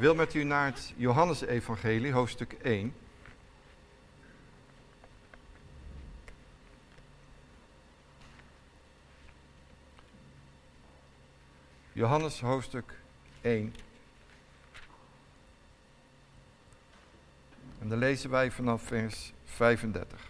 [0.00, 2.94] wil met u naar het Johannesevangelie, hoofdstuk 1.
[11.92, 12.94] Johannes hoofdstuk
[13.40, 13.74] 1.
[17.78, 20.29] En dan lezen wij vanaf vers 35.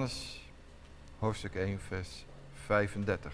[0.00, 0.40] Johannes
[1.18, 3.32] hoofdstuk 1 vers 35.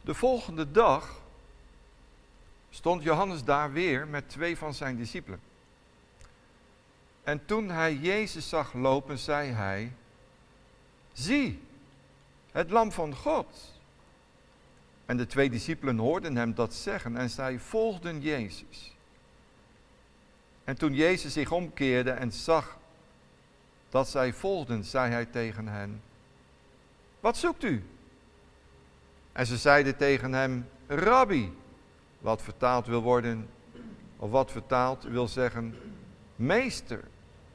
[0.00, 1.20] De volgende dag
[2.70, 5.40] stond Johannes daar weer met twee van zijn discipelen.
[7.22, 9.92] En toen hij Jezus zag lopen, zei hij,
[11.12, 11.62] zie,
[12.52, 13.72] het lam van God.
[15.06, 18.93] En de twee discipelen hoorden hem dat zeggen en zij volgden Jezus.
[20.64, 22.78] En toen Jezus zich omkeerde en zag
[23.88, 26.02] dat zij volgden, zei hij tegen hen,
[27.20, 27.84] wat zoekt u?
[29.32, 31.56] En ze zeiden tegen hem, Rabbi,
[32.18, 33.48] wat vertaald wil worden,
[34.16, 35.76] of wat vertaald wil zeggen,
[36.36, 37.00] meester,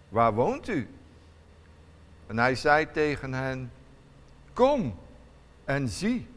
[0.09, 0.87] waar woont u?
[2.27, 3.71] En hij zei tegen hen,
[4.53, 4.99] kom
[5.65, 6.27] en zie.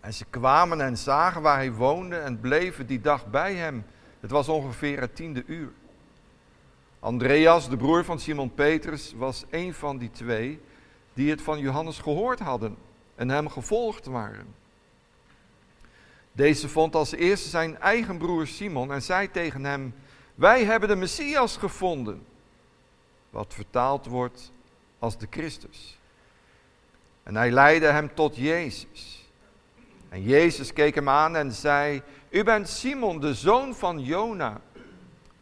[0.00, 3.84] En ze kwamen en zagen waar hij woonde en bleven die dag bij hem.
[4.22, 5.72] Het was ongeveer het tiende uur.
[7.00, 10.60] Andreas, de broer van Simon Petrus, was een van die twee
[11.14, 12.76] die het van Johannes gehoord hadden
[13.14, 14.54] en hem gevolgd waren.
[16.32, 19.94] Deze vond als eerste zijn eigen broer Simon en zei tegen hem:
[20.34, 22.26] Wij hebben de Messias gevonden.
[23.30, 24.52] Wat vertaald wordt
[24.98, 25.98] als de Christus.
[27.22, 29.28] En hij leidde hem tot Jezus.
[30.08, 32.02] En Jezus keek hem aan en zei:
[32.32, 34.60] U bent Simon, de zoon van Jona.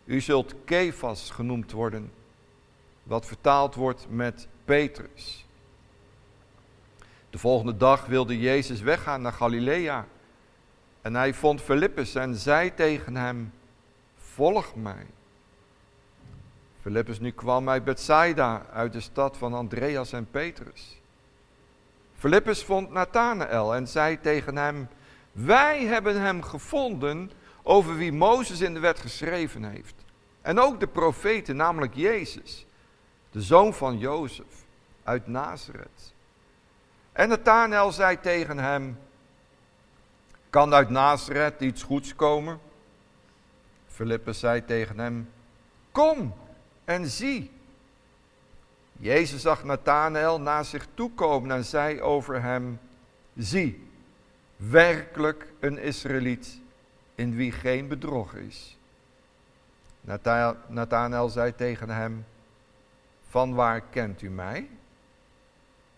[0.05, 2.13] U zult Kefas genoemd worden,
[3.03, 5.47] wat vertaald wordt met Petrus.
[7.31, 10.07] De volgende dag wilde Jezus weggaan naar Galilea.
[11.03, 13.53] En hij vond Filippus en zei tegen hem,
[14.17, 15.07] volg mij.
[16.81, 21.01] Filippus nu kwam uit Bethsaida, uit de stad van Andreas en Petrus.
[22.15, 24.89] Filippus vond Nathanael en zei tegen hem,
[25.33, 27.31] wij hebben hem gevonden
[27.63, 29.95] over wie Mozes in de wet geschreven heeft.
[30.43, 32.67] En ook de profeten, namelijk Jezus,
[33.31, 34.65] de zoon van Jozef
[35.03, 36.15] uit Nazareth.
[37.13, 38.99] En Nathanael zei tegen hem,
[40.51, 42.61] kan uit Nazareth iets goeds komen?
[43.87, 45.31] Filippus zei tegen hem,
[45.93, 46.35] kom
[46.85, 47.51] en zie.
[48.93, 52.81] Jezus zag Nathanael naar zich toe komen en zei over hem,
[53.37, 53.90] zie,
[54.69, 56.61] werkelijk een Israëliet
[57.15, 58.79] in wie geen bedrog is.
[60.69, 62.27] Nathanael zei tegen hem,
[63.29, 64.69] van waar kent u mij?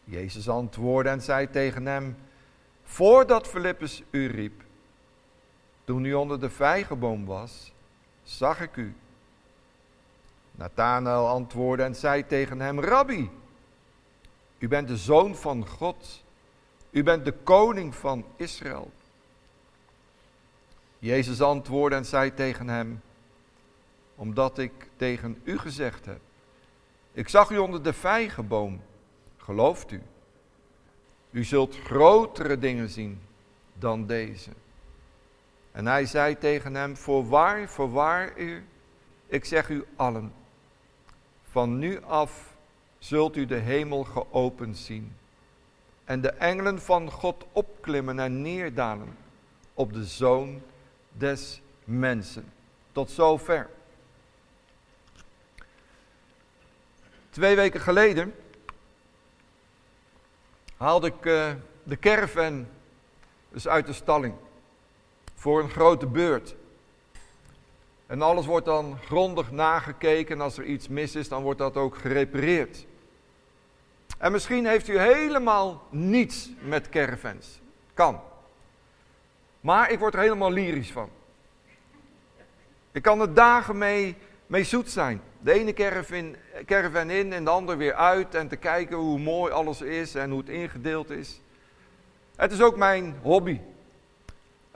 [0.04, 2.16] Jezus antwoordde en zei tegen hem,
[2.82, 4.62] voordat Filippus u riep,
[5.84, 7.72] toen u onder de vijgenboom was,
[8.22, 8.94] zag ik u.
[10.50, 13.30] Nathanael antwoordde en zei tegen hem, Rabbi,
[14.58, 16.24] u bent de zoon van God,
[16.92, 18.90] u bent de koning van Israël.
[20.98, 23.02] Jezus antwoordde en zei tegen hem,
[24.14, 26.20] omdat ik tegen u gezegd heb,
[27.12, 28.80] ik zag u onder de vijgenboom,
[29.36, 30.02] gelooft u?
[31.30, 33.20] U zult grotere dingen zien
[33.74, 34.50] dan deze.
[35.72, 38.64] En hij zei tegen hem, voorwaar, voorwaar u,
[39.26, 40.32] ik zeg u allen,
[41.42, 42.56] van nu af
[42.98, 45.16] zult u de hemel geopend zien
[46.04, 49.16] en de engelen van God opklimmen en neerdalen
[49.74, 50.62] op de zoon
[51.12, 52.52] des mensen.
[52.92, 53.68] Tot zover.
[57.30, 58.34] Twee weken geleden
[60.76, 61.50] haalde ik uh,
[61.82, 62.66] de caravan
[63.48, 64.34] dus uit de stalling
[65.34, 66.54] voor een grote beurt.
[68.06, 70.34] En alles wordt dan grondig nagekeken.
[70.36, 72.86] En als er iets mis is, dan wordt dat ook gerepareerd.
[74.22, 77.60] En misschien heeft u helemaal niets met caravans.
[77.94, 78.20] Kan.
[79.60, 81.10] Maar ik word er helemaal lyrisch van.
[82.92, 84.16] Ik kan er dagen mee,
[84.46, 85.22] mee zoet zijn.
[85.40, 85.72] De ene
[86.66, 88.34] caravan, in en de ander weer uit.
[88.34, 91.40] En te kijken hoe mooi alles is en hoe het ingedeeld is.
[92.36, 93.60] Het is ook mijn hobby.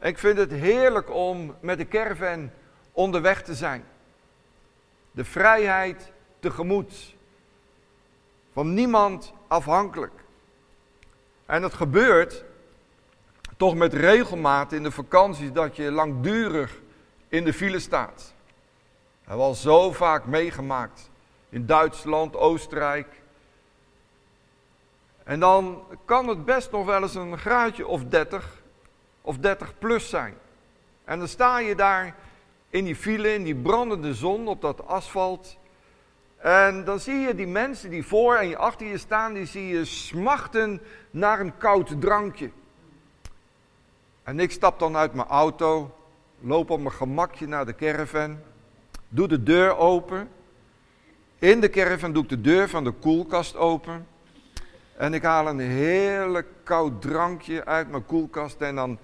[0.00, 2.50] Ik vind het heerlijk om met de caravan
[2.92, 3.84] onderweg te zijn.
[5.10, 7.15] De vrijheid tegemoet.
[8.56, 10.24] Van niemand afhankelijk.
[11.46, 12.44] En dat gebeurt
[13.56, 16.80] toch met regelmaat in de vakanties dat je langdurig
[17.28, 18.34] in de file staat.
[19.20, 21.10] We hebben al zo vaak meegemaakt
[21.48, 23.22] in Duitsland, Oostenrijk.
[25.24, 28.62] En dan kan het best nog wel eens een graadje of 30
[29.20, 30.34] of 30 plus zijn.
[31.04, 32.16] En dan sta je daar
[32.68, 35.56] in die file, in die brandende zon op dat asfalt.
[36.36, 39.84] En dan zie je die mensen die voor en achter je staan, die zie je
[39.84, 40.80] smachten
[41.10, 42.50] naar een koud drankje.
[44.22, 45.96] En ik stap dan uit mijn auto,
[46.40, 48.38] loop op mijn gemakje naar de caravan,
[49.08, 50.28] doe de deur open.
[51.38, 54.06] In de caravan doe ik de deur van de koelkast open.
[54.96, 58.98] En ik haal een heerlijk koud drankje uit mijn koelkast en dan...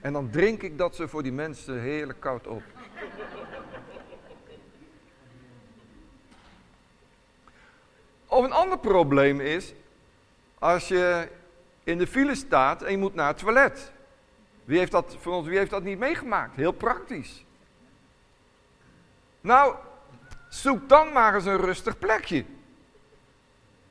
[0.00, 2.62] En dan drink ik dat ze voor die mensen heerlijk koud op.
[8.48, 9.74] een ander probleem is,
[10.58, 11.28] als je
[11.84, 13.92] in de file staat en je moet naar het toilet.
[14.64, 16.56] Wie heeft dat, voor ons, wie heeft dat niet meegemaakt?
[16.56, 17.44] Heel praktisch.
[19.40, 19.74] Nou,
[20.48, 22.44] zoek dan maar eens een rustig plekje.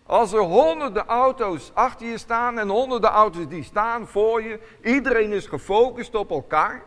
[0.05, 5.31] Als er honderden auto's achter je staan en honderden auto's die staan voor je, iedereen
[5.31, 6.83] is gefocust op elkaar.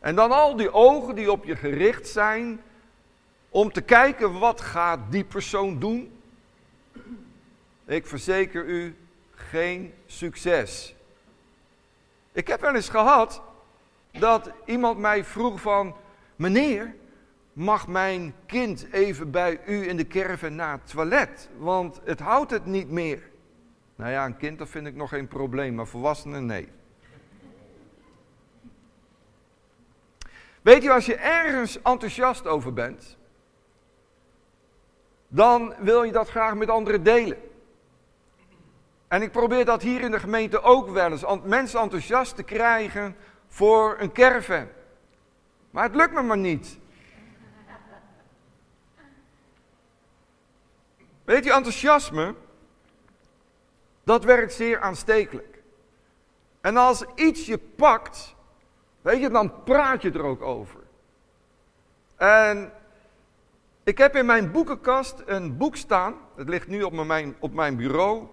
[0.00, 2.62] En dan al die ogen die op je gericht zijn
[3.54, 6.20] om te kijken wat gaat die persoon doen.
[7.84, 8.96] Ik verzeker u,
[9.34, 10.94] geen succes.
[12.32, 13.42] Ik heb wel eens gehad
[14.10, 15.96] dat iemand mij vroeg van,
[16.36, 16.94] meneer,
[17.52, 22.50] mag mijn kind even bij u in de caravan naar het toilet, want het houdt
[22.50, 23.22] het niet meer.
[23.96, 26.68] Nou ja, een kind dat vind ik nog geen probleem, maar volwassenen nee.
[30.62, 33.16] Weet je, als je ergens enthousiast over bent,
[35.34, 37.38] dan wil je dat graag met anderen delen.
[39.08, 43.16] En ik probeer dat hier in de gemeente ook wel eens, mensen enthousiast te krijgen
[43.48, 44.68] voor een caravan.
[45.70, 46.78] Maar het lukt me maar niet.
[51.24, 52.34] Weet je, enthousiasme,
[54.04, 55.62] dat werkt zeer aanstekelijk.
[56.60, 58.34] En als iets je pakt,
[59.02, 60.80] weet je, dan praat je er ook over.
[62.16, 62.72] En
[63.84, 67.76] ik heb in mijn boekenkast een boek staan, het ligt nu op mijn, op mijn
[67.76, 68.26] bureau,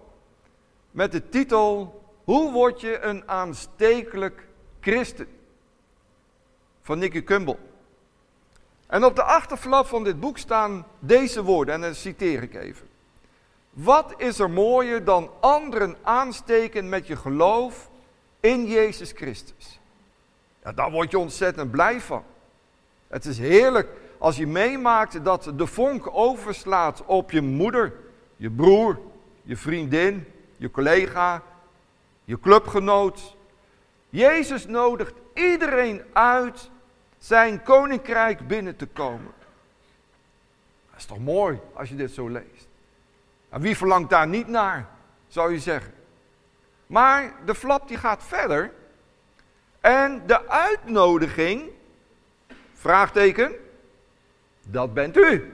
[0.92, 4.48] met de titel Hoe word je een aanstekelijk
[4.80, 5.28] christen?
[6.82, 7.60] Van Nicky Kumbel.
[8.88, 12.88] En op de achterflap van dit boek staan deze woorden, en dan citeer ik even.
[13.70, 17.90] Wat is er mooier dan anderen aansteken met je geloof
[18.40, 19.80] in Jezus Christus?
[20.64, 22.24] Ja, daar word je ontzettend blij van.
[23.08, 27.94] Het is heerlijk als je meemaakt dat de vonk overslaat op je moeder,
[28.36, 29.00] je broer,
[29.44, 30.26] je vriendin,
[30.58, 31.44] je collega,
[32.24, 33.36] je clubgenoot.
[34.10, 36.70] Jezus nodigt iedereen uit
[37.18, 39.34] zijn koninkrijk binnen te komen.
[40.90, 42.68] Dat is toch mooi als je dit zo leest.
[43.50, 44.90] En wie verlangt daar niet naar,
[45.28, 45.94] zou je zeggen.
[46.88, 48.74] Maar de flap die gaat verder.
[49.80, 51.70] En de uitnodiging,
[52.74, 53.52] vraagteken,
[54.72, 55.54] dat bent u.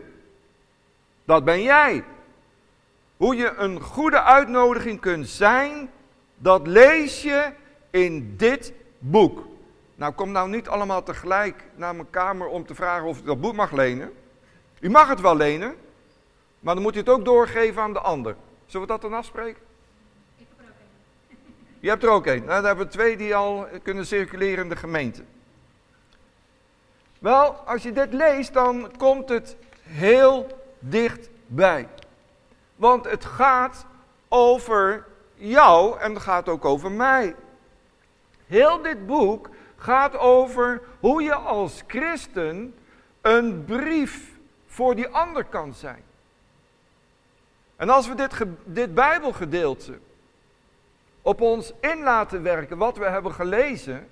[1.25, 2.03] Dat ben jij.
[3.17, 5.89] Hoe je een goede uitnodiging kunt zijn,
[6.37, 7.51] dat lees je
[7.89, 9.45] in dit boek.
[9.95, 13.41] Nou, kom nou niet allemaal tegelijk naar mijn kamer om te vragen of ik dat
[13.41, 14.13] boek mag lenen.
[14.79, 15.75] U mag het wel lenen,
[16.59, 18.35] maar dan moet je het ook doorgeven aan de ander.
[18.65, 19.61] Zullen we dat dan afspreken?
[20.37, 21.37] Ik heb er ook één.
[21.79, 22.39] Je hebt er ook één.
[22.39, 25.23] Nou, dan hebben we twee die al kunnen circuleren in de gemeente.
[27.19, 30.47] Wel, als je dit leest, dan komt het heel
[30.79, 31.87] dichtbij.
[32.75, 33.85] Want het gaat
[34.27, 37.35] over jou en het gaat ook over mij.
[38.45, 42.75] Heel dit boek gaat over hoe je als christen
[43.21, 44.31] een brief
[44.67, 46.03] voor die ander kan zijn.
[47.75, 48.33] En als we dit,
[48.63, 49.99] dit Bijbelgedeelte
[51.21, 54.07] op ons in laten werken, wat we hebben gelezen,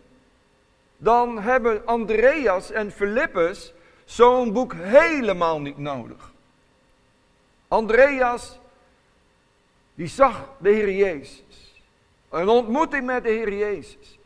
[1.06, 3.74] dan hebben Andreas en Filippus
[4.06, 6.32] zo'n boek helemaal niet nodig.
[7.68, 8.60] Andreas,
[9.96, 11.84] die zag de Heer Jezus.
[12.30, 14.20] Een ontmoeting met de Heer Jezus.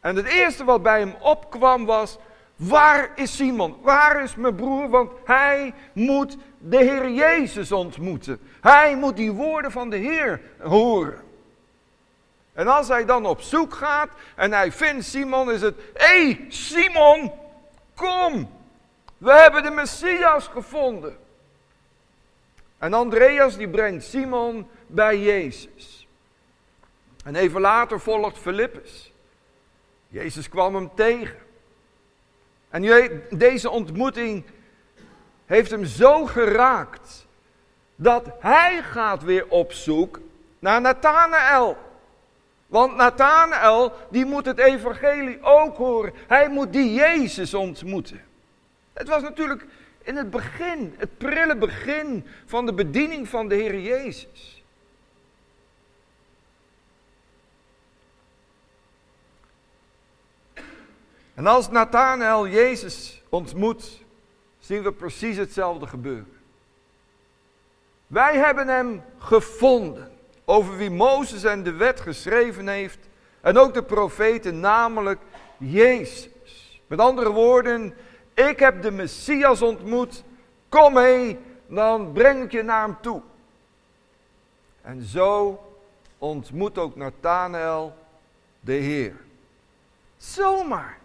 [0.00, 2.18] En het eerste wat bij hem opkwam was,
[2.56, 3.76] waar is Simon?
[3.82, 4.88] Waar is mijn broer?
[4.88, 8.38] Want hij moet de Heer Jezus ontmoeten.
[8.60, 11.25] Hij moet die woorden van de Heer horen.
[12.56, 16.46] En als hij dan op zoek gaat en hij vindt Simon, is het: Hé hey,
[16.48, 17.32] Simon,
[17.94, 18.50] kom!
[19.18, 21.16] We hebben de Messias gevonden.
[22.78, 26.08] En Andreas die brengt Simon bij Jezus.
[27.24, 29.12] En even later volgt Filippus.
[30.08, 31.38] Jezus kwam hem tegen.
[32.68, 34.44] En deze ontmoeting
[35.46, 37.26] heeft hem zo geraakt
[37.96, 40.20] dat hij gaat weer op zoek
[40.58, 41.85] naar Nathanael.
[42.66, 46.12] Want Nathanael, die moet het evangelie ook horen.
[46.26, 48.24] Hij moet die Jezus ontmoeten.
[48.92, 49.66] Het was natuurlijk
[50.02, 54.64] in het begin, het prille begin van de bediening van de Heer Jezus.
[61.34, 64.04] En als Nathanael Jezus ontmoet,
[64.58, 66.38] zien we precies hetzelfde gebeuren.
[68.06, 70.15] Wij hebben hem gevonden,
[70.48, 72.98] over wie Mozes en de wet geschreven heeft,
[73.40, 75.20] en ook de profeten, namelijk
[75.58, 76.80] Jezus.
[76.86, 77.94] Met andere woorden,
[78.34, 80.24] ik heb de Messias ontmoet,
[80.68, 83.22] kom mee, dan breng ik je naar hem toe.
[84.82, 85.60] En zo
[86.18, 87.96] ontmoet ook Nathanael
[88.60, 89.16] de Heer.
[90.16, 90.98] Zomaar,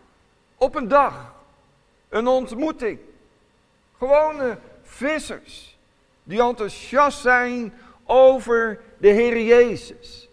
[0.58, 1.34] op een dag,
[2.10, 3.00] een ontmoeting.
[3.98, 5.78] Gewone vissers
[6.24, 7.74] die enthousiast zijn
[8.06, 10.30] over de Heer Jezus.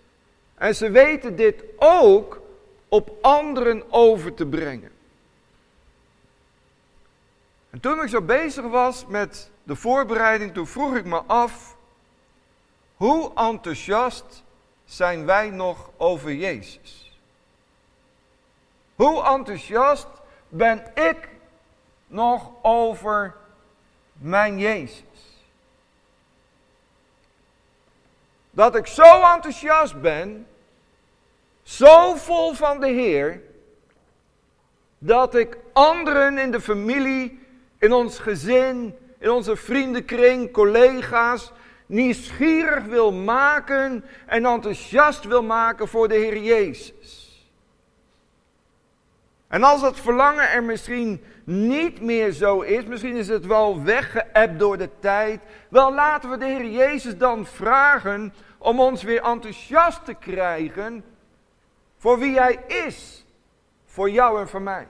[0.54, 2.40] En ze weten dit ook
[2.88, 4.90] op anderen over te brengen.
[7.70, 11.76] En toen ik zo bezig was met de voorbereiding, toen vroeg ik me af,
[12.96, 14.42] hoe enthousiast
[14.84, 17.18] zijn wij nog over Jezus?
[18.94, 20.08] Hoe enthousiast
[20.48, 21.28] ben ik
[22.06, 23.36] nog over
[24.12, 25.07] mijn Jezus?
[28.58, 30.46] Dat ik zo enthousiast ben,
[31.62, 33.40] zo vol van de Heer,
[34.98, 37.46] dat ik anderen in de familie
[37.78, 41.52] in ons gezin, in onze vriendenkring, collega's,
[41.86, 47.28] nieuwsgierig wil maken en enthousiast wil maken voor de Heer Jezus.
[49.48, 54.58] En als dat verlangen er misschien niet meer zo is, misschien is het wel weggeëpt
[54.58, 58.32] door de tijd, wel laten we de Heer Jezus dan vragen
[58.68, 61.04] om ons weer enthousiast te krijgen
[61.96, 63.26] voor wie Hij is,
[63.84, 64.88] voor jou en voor mij.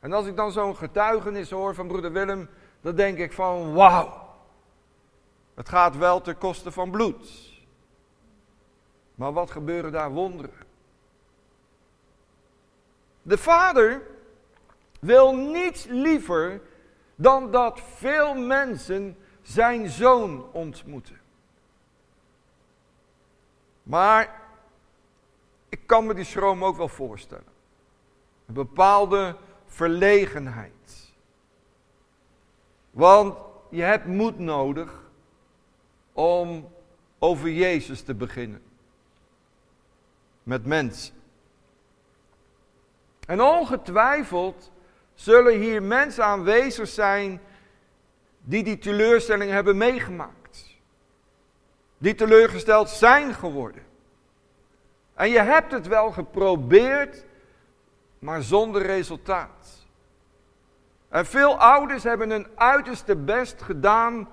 [0.00, 2.48] En als ik dan zo'n getuigenis hoor van broeder Willem,
[2.80, 4.34] dan denk ik van wauw.
[5.54, 7.52] Het gaat wel ten koste van bloed.
[9.14, 10.66] Maar wat gebeuren daar wonderen?
[13.22, 14.02] De vader
[15.00, 16.60] wil niets liever
[17.14, 21.22] dan dat veel mensen zijn zoon ontmoeten.
[23.84, 24.40] Maar
[25.68, 27.52] ik kan me die schroom ook wel voorstellen.
[28.46, 29.36] Een bepaalde
[29.66, 31.12] verlegenheid.
[32.90, 33.36] Want
[33.70, 35.02] je hebt moed nodig
[36.12, 36.72] om
[37.18, 38.62] over Jezus te beginnen.
[40.42, 41.14] Met mensen.
[43.26, 44.72] En ongetwijfeld
[45.14, 47.40] zullen hier mensen aanwezig zijn
[48.40, 50.43] die die teleurstelling hebben meegemaakt.
[51.98, 53.82] Die teleurgesteld zijn geworden.
[55.14, 57.24] En je hebt het wel geprobeerd,
[58.18, 59.86] maar zonder resultaat.
[61.08, 64.28] En veel ouders hebben hun uiterste best gedaan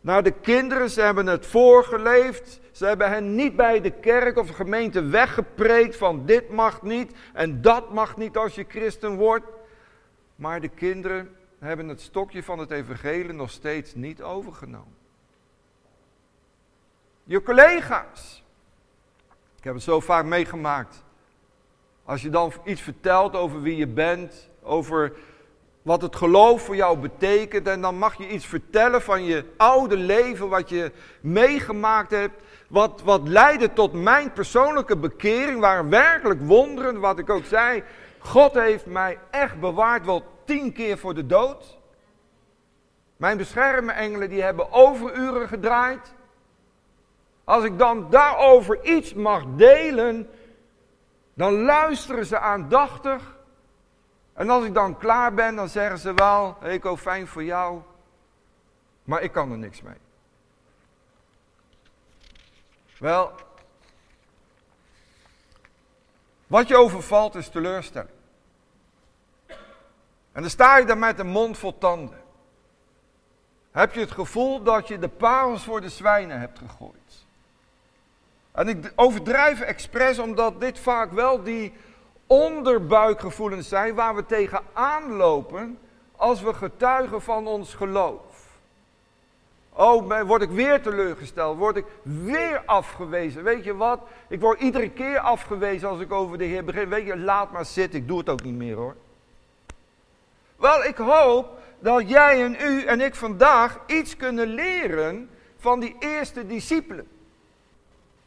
[0.00, 0.90] naar de kinderen.
[0.90, 2.60] Ze hebben het voorgeleefd.
[2.72, 7.12] Ze hebben hen niet bij de kerk of de gemeente weggepreekt van dit mag niet
[7.32, 9.46] en dat mag niet als je christen wordt.
[10.36, 14.99] Maar de kinderen hebben het stokje van het evangelie nog steeds niet overgenomen.
[17.30, 18.42] Je collega's.
[19.56, 21.04] Ik heb het zo vaak meegemaakt.
[22.04, 25.12] Als je dan iets vertelt over wie je bent, over
[25.82, 29.96] wat het geloof voor jou betekent, en dan mag je iets vertellen van je oude
[29.96, 37.00] leven, wat je meegemaakt hebt, wat, wat leidde tot mijn persoonlijke bekering, waren werkelijk wonderen,
[37.00, 37.82] wat ik ook zei.
[38.18, 41.78] God heeft mij echt bewaard, wel tien keer voor de dood.
[43.16, 46.18] Mijn beschermengelen die hebben overuren gedraaid.
[47.50, 50.30] Als ik dan daarover iets mag delen,
[51.34, 53.36] dan luisteren ze aandachtig.
[54.32, 57.80] En als ik dan klaar ben, dan zeggen ze wel, Eko, fijn voor jou,
[59.04, 59.96] maar ik kan er niks mee.
[62.98, 63.32] Wel,
[66.46, 68.10] wat je overvalt is teleurstelling.
[70.32, 72.20] En dan sta je daar met een mond vol tanden.
[73.70, 77.28] Heb je het gevoel dat je de parels voor de zwijnen hebt gegooid.
[78.52, 81.72] En ik overdrijf expres omdat dit vaak wel die
[82.26, 85.78] onderbuikgevoelens zijn waar we tegenaan lopen
[86.16, 88.30] als we getuigen van ons geloof.
[89.72, 91.58] Oh, word ik weer teleurgesteld?
[91.58, 93.42] Word ik weer afgewezen?
[93.42, 94.00] Weet je wat?
[94.28, 96.88] Ik word iedere keer afgewezen als ik over de Heer begin.
[96.88, 98.00] Weet je, laat maar zitten.
[98.00, 98.96] Ik doe het ook niet meer hoor.
[100.56, 105.96] Wel, ik hoop dat jij en u en ik vandaag iets kunnen leren van die
[105.98, 107.08] eerste discipelen.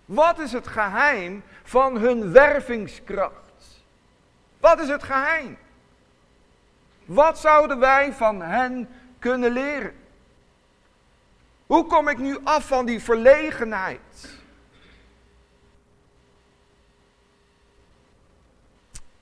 [0.06, 3.82] Wat is het geheim van hun wervingskracht?
[4.60, 5.58] Wat is het geheim?
[7.06, 9.96] Wat zouden wij van hen kunnen leren?
[11.66, 14.42] Hoe kom ik nu af van die verlegenheid?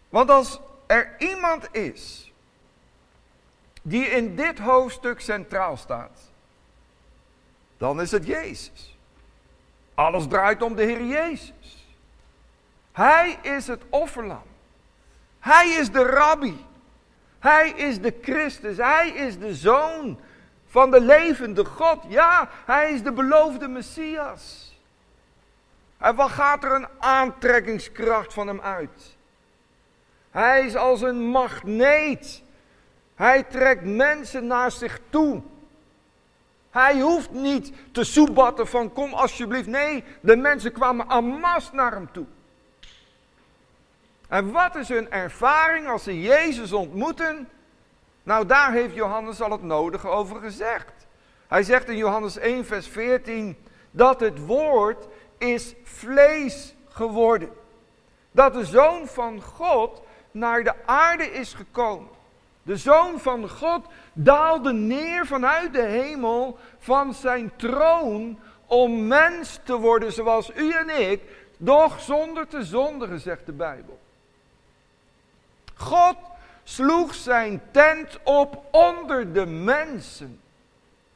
[0.09, 2.31] Want als er iemand is
[3.81, 6.19] die in dit hoofdstuk centraal staat,
[7.77, 8.90] dan is het Jezus.
[9.95, 11.87] Alles draait om de Heer Jezus.
[12.91, 14.43] Hij is het offerlam.
[15.39, 16.65] Hij is de rabbi.
[17.39, 18.77] Hij is de Christus.
[18.77, 20.19] Hij is de zoon
[20.65, 22.03] van de levende God.
[22.07, 24.75] Ja, hij is de beloofde Messias.
[25.97, 29.17] En wat gaat er een aantrekkingskracht van hem uit?
[30.31, 32.43] Hij is als een magneet.
[33.15, 35.41] Hij trekt mensen naar zich toe.
[36.71, 39.67] Hij hoeft niet te soebatten van kom alsjeblieft.
[39.67, 42.25] Nee, de mensen kwamen en naar hem toe.
[44.27, 47.49] En wat is hun ervaring als ze Jezus ontmoeten?
[48.23, 51.07] Nou, daar heeft Johannes al het nodige over gezegd.
[51.47, 53.57] Hij zegt in Johannes 1, vers 14,
[53.91, 57.49] dat het woord is vlees geworden.
[58.31, 60.01] Dat de Zoon van God
[60.31, 62.09] naar de aarde is gekomen.
[62.63, 69.75] De Zoon van God daalde neer vanuit de hemel van zijn troon om mens te
[69.75, 71.21] worden zoals u en ik,
[71.57, 73.99] doch zonder te zondigen, zegt de Bijbel.
[75.75, 76.15] God
[76.63, 80.41] sloeg zijn tent op onder de mensen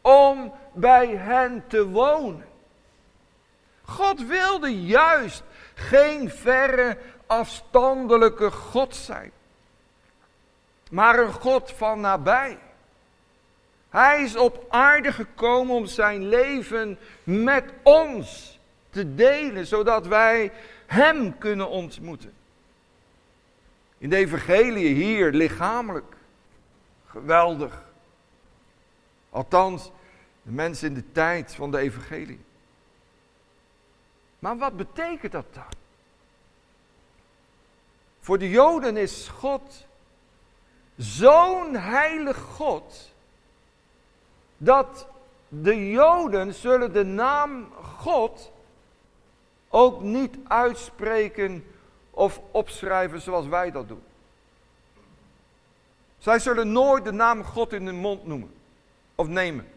[0.02, 2.46] om bij hen te wonen.
[3.86, 9.32] God wilde juist geen verre afstandelijke God zijn,
[10.96, 12.58] maar een God van nabij.
[13.90, 20.52] Hij is op aarde gekomen om zijn leven met ons te delen, zodat wij
[20.86, 22.34] Hem kunnen ontmoeten.
[23.98, 26.16] In de evangelie hier lichamelijk.
[27.08, 27.84] Geweldig.
[29.30, 29.92] Althans,
[30.42, 32.40] de mensen in de tijd van de evangelie.
[34.40, 35.64] Maar wat betekent dat dan?
[38.20, 39.86] Voor de Joden is God
[40.98, 43.12] zo'n heilig God
[44.58, 45.08] dat
[45.48, 48.52] de Joden zullen de naam God
[49.70, 51.66] ook niet uitspreken
[52.12, 54.04] of opschrijven zoals wij dat doen.
[56.18, 58.54] Zij zullen nooit de naam God in hun mond noemen
[59.16, 59.68] of nemen.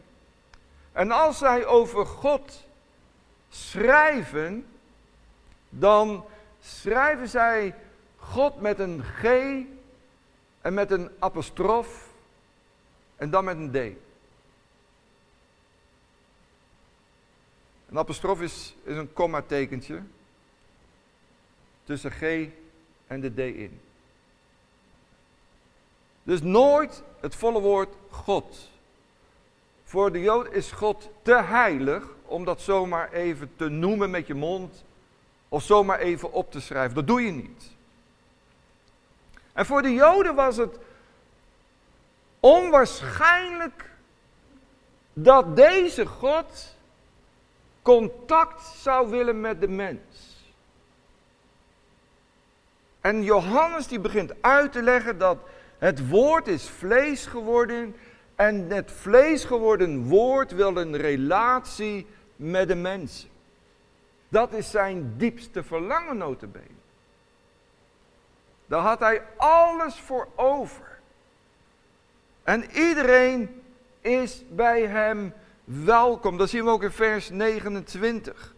[0.92, 2.66] En als zij over God
[3.48, 4.66] schrijven,
[5.68, 6.24] dan
[6.60, 7.74] schrijven zij
[8.16, 9.24] God met een G
[10.68, 12.08] en met een apostrof
[13.16, 13.76] en dan met een D.
[17.90, 20.02] Een apostrof is, is een komma-tekentje
[21.84, 22.22] tussen G
[23.06, 23.80] en de D in.
[26.22, 28.70] Dus nooit het volle woord God.
[29.84, 34.34] Voor de Jood is God te heilig om dat zomaar even te noemen met je
[34.34, 34.84] mond
[35.48, 36.94] of zomaar even op te schrijven.
[36.94, 37.76] Dat doe je niet.
[39.58, 40.78] En voor de Joden was het
[42.40, 43.90] onwaarschijnlijk
[45.12, 46.76] dat deze God
[47.82, 50.36] contact zou willen met de mens.
[53.00, 55.38] En Johannes die begint uit te leggen dat
[55.78, 57.96] het woord is vlees geworden
[58.34, 63.28] en het vlees geworden woord wil een relatie met de mensen.
[64.28, 66.77] Dat is zijn diepste verlangen notabene.
[68.68, 70.98] Daar had hij alles voor over.
[72.42, 73.62] En iedereen
[74.00, 75.32] is bij hem
[75.64, 76.36] welkom.
[76.36, 78.54] Dat zien we ook in vers 29.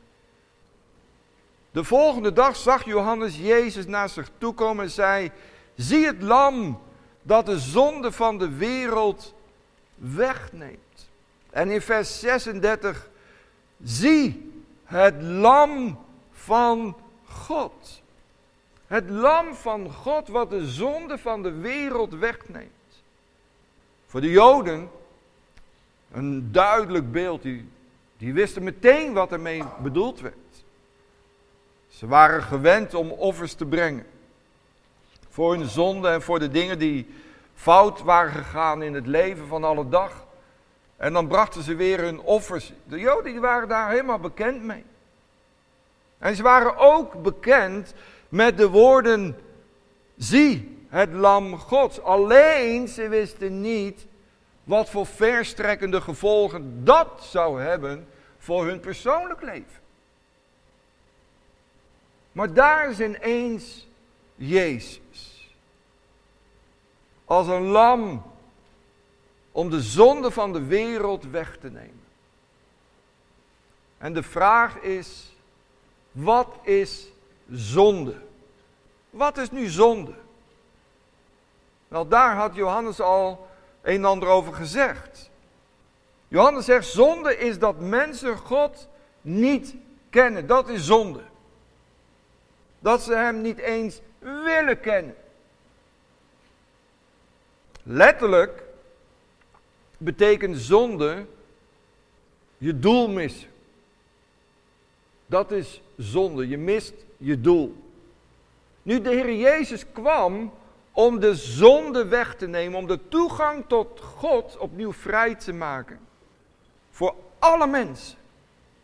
[1.71, 5.31] De volgende dag zag Johannes Jezus naar zich toe komen en zei:
[5.75, 6.81] Zie het lam
[7.23, 9.35] dat de zonde van de wereld
[9.95, 11.11] wegneemt.
[11.51, 13.09] En in vers 36:
[13.83, 14.53] Zie
[14.85, 15.99] het lam
[16.33, 18.03] van God.
[18.91, 23.03] Het lam van God wat de zonde van de wereld wegneemt.
[24.07, 24.91] Voor de Joden
[26.13, 27.43] een duidelijk beeld.
[27.43, 27.69] Die,
[28.17, 30.65] die wisten meteen wat ermee bedoeld werd.
[31.89, 34.07] Ze waren gewend om offers te brengen.
[35.29, 37.15] Voor hun zonde en voor de dingen die
[37.55, 40.27] fout waren gegaan in het leven van alle dag.
[40.97, 42.73] En dan brachten ze weer hun offers.
[42.85, 44.85] De Joden waren daar helemaal bekend mee.
[46.19, 47.95] En ze waren ook bekend
[48.31, 49.39] met de woorden,
[50.17, 52.01] zie het lam Gods.
[52.03, 54.07] Alleen ze wisten niet
[54.65, 59.81] wat voor verstrekkende gevolgen dat zou hebben voor hun persoonlijk leven.
[62.33, 63.89] Maar daar is ineens
[64.35, 65.53] Jezus.
[67.25, 68.23] Als een lam
[69.53, 72.05] om de zonde van de wereld weg te nemen.
[73.99, 75.37] En de vraag is,
[76.13, 77.10] wat is
[77.51, 78.15] zonde?
[79.11, 80.15] Wat is nu zonde?
[81.89, 83.49] Wel, daar had Johannes al
[83.83, 85.31] een en ander over gezegd.
[86.29, 88.89] Johannes zegt, zonde is dat mensen God
[89.21, 89.75] niet
[90.11, 90.47] kennen.
[90.47, 91.21] Dat is zonde.
[92.79, 95.17] Dat ze hem niet eens willen kennen.
[97.83, 98.63] Letterlijk
[99.99, 101.27] betekent zonde
[102.59, 103.49] je doel missen.
[105.27, 106.49] Dat is zonde.
[106.49, 107.77] Je mist je doel.
[108.83, 110.53] Nu de Heer Jezus kwam
[110.93, 115.99] om de zonde weg te nemen, om de toegang tot God opnieuw vrij te maken.
[116.91, 118.19] Voor alle mensen.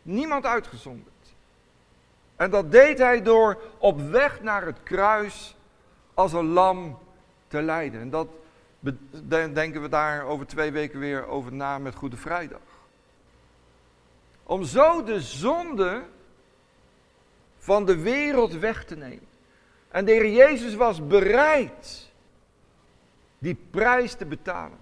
[0.01, 1.13] Niemand uitgezonderd.
[2.35, 5.55] En dat deed hij door op weg naar het kruis
[6.13, 6.97] als een lam
[7.47, 8.01] te lijden.
[8.01, 8.27] En dat
[9.29, 12.59] denken we daar over twee weken weer over na met Goede Vrijdag.
[14.43, 16.03] Om zo de zonde
[17.67, 19.27] van de wereld weg te nemen.
[19.87, 22.11] En de Heer Jezus was bereid
[23.37, 24.77] die prijs te betalen.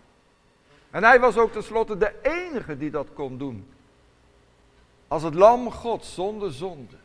[0.90, 3.68] En hij was ook tenslotte de enige die dat kon doen.
[5.08, 6.96] Als het lam God zonder zonde.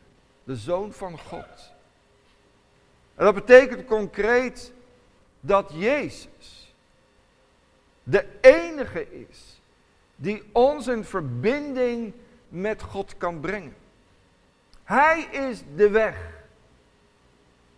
[0.45, 1.73] De zoon van God.
[3.15, 4.73] En dat betekent concreet
[5.41, 6.75] dat Jezus
[8.03, 9.61] de enige is
[10.17, 12.13] die ons in verbinding
[12.49, 13.80] met God kan brengen.
[14.91, 16.17] Hij is de weg,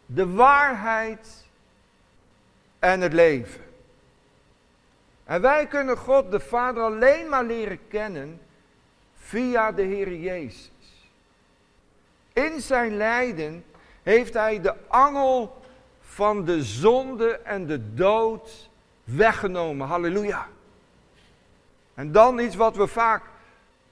[0.06, 1.46] de waarheid
[2.78, 3.64] en het leven.
[5.24, 8.40] En wij kunnen God de Vader alleen maar leren kennen
[9.14, 11.10] via de Heer Jezus.
[12.32, 13.64] In zijn lijden
[14.02, 15.62] heeft hij de angel
[16.00, 18.70] van de zonde en de dood
[19.04, 19.86] weggenomen.
[19.86, 20.48] Halleluja.
[21.94, 23.22] En dan iets wat we vaak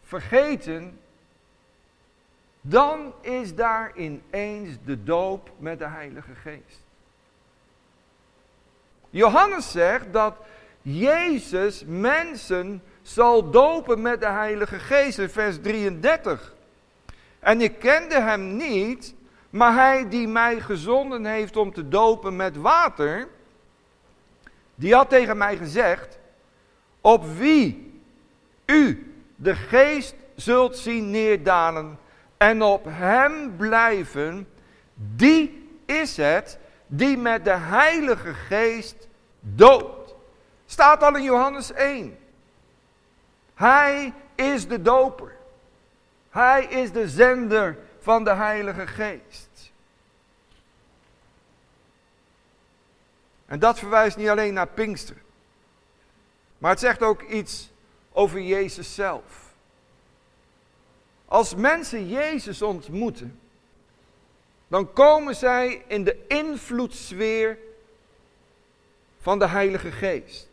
[0.03, 1.00] vergeten.
[2.61, 6.83] Dan is daar ineens de doop met de Heilige Geest.
[9.11, 10.37] Johannes zegt dat
[10.83, 16.55] Jezus mensen zal dopen met de Heilige Geest in vers 33.
[17.39, 19.15] En ik kende hem niet,
[19.51, 23.29] maar hij die mij gezonden heeft om te dopen met water,
[24.75, 26.19] die had tegen mij gezegd,
[27.01, 28.01] op wie
[28.67, 31.99] u de geest zult zien neerdalen
[32.41, 34.49] en op hem blijven,
[34.95, 39.09] die is het die met de heilige geest
[39.41, 40.15] doopt.
[40.67, 42.19] Staat al in Johannes 1.
[43.55, 45.37] Hij is de doper.
[46.31, 49.73] Hij is de zender van de Heilige Geest.
[53.47, 55.17] En dat verwijst niet alleen naar Pinkster.
[56.59, 57.71] Maar het zegt ook iets
[58.13, 59.50] over Jezus zelf.
[61.31, 63.41] Als mensen Jezus ontmoeten,
[64.69, 67.59] dan komen zij in de invloedssfeer
[69.21, 70.49] van de Heilige Geest.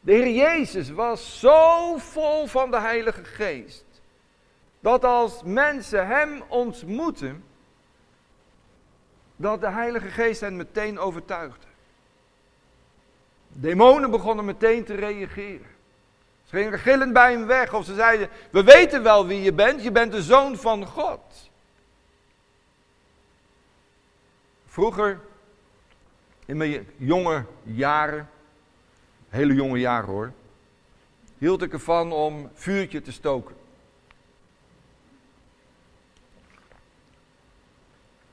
[0.00, 3.84] De Heer Jezus was zo vol van de Heilige Geest.
[4.80, 7.44] Dat als mensen Hem ontmoeten,
[9.36, 11.66] dat de Heilige Geest hen meteen overtuigde.
[13.48, 15.73] Demonen begonnen meteen te reageren.
[16.54, 19.82] Ze gingen gillend bij hem weg of ze zeiden, we weten wel wie je bent,
[19.82, 21.50] je bent de zoon van God.
[24.66, 25.20] Vroeger,
[26.46, 28.30] in mijn jonge jaren,
[29.28, 30.32] hele jonge jaren hoor,
[31.38, 33.56] hield ik ervan om vuurtje te stoken.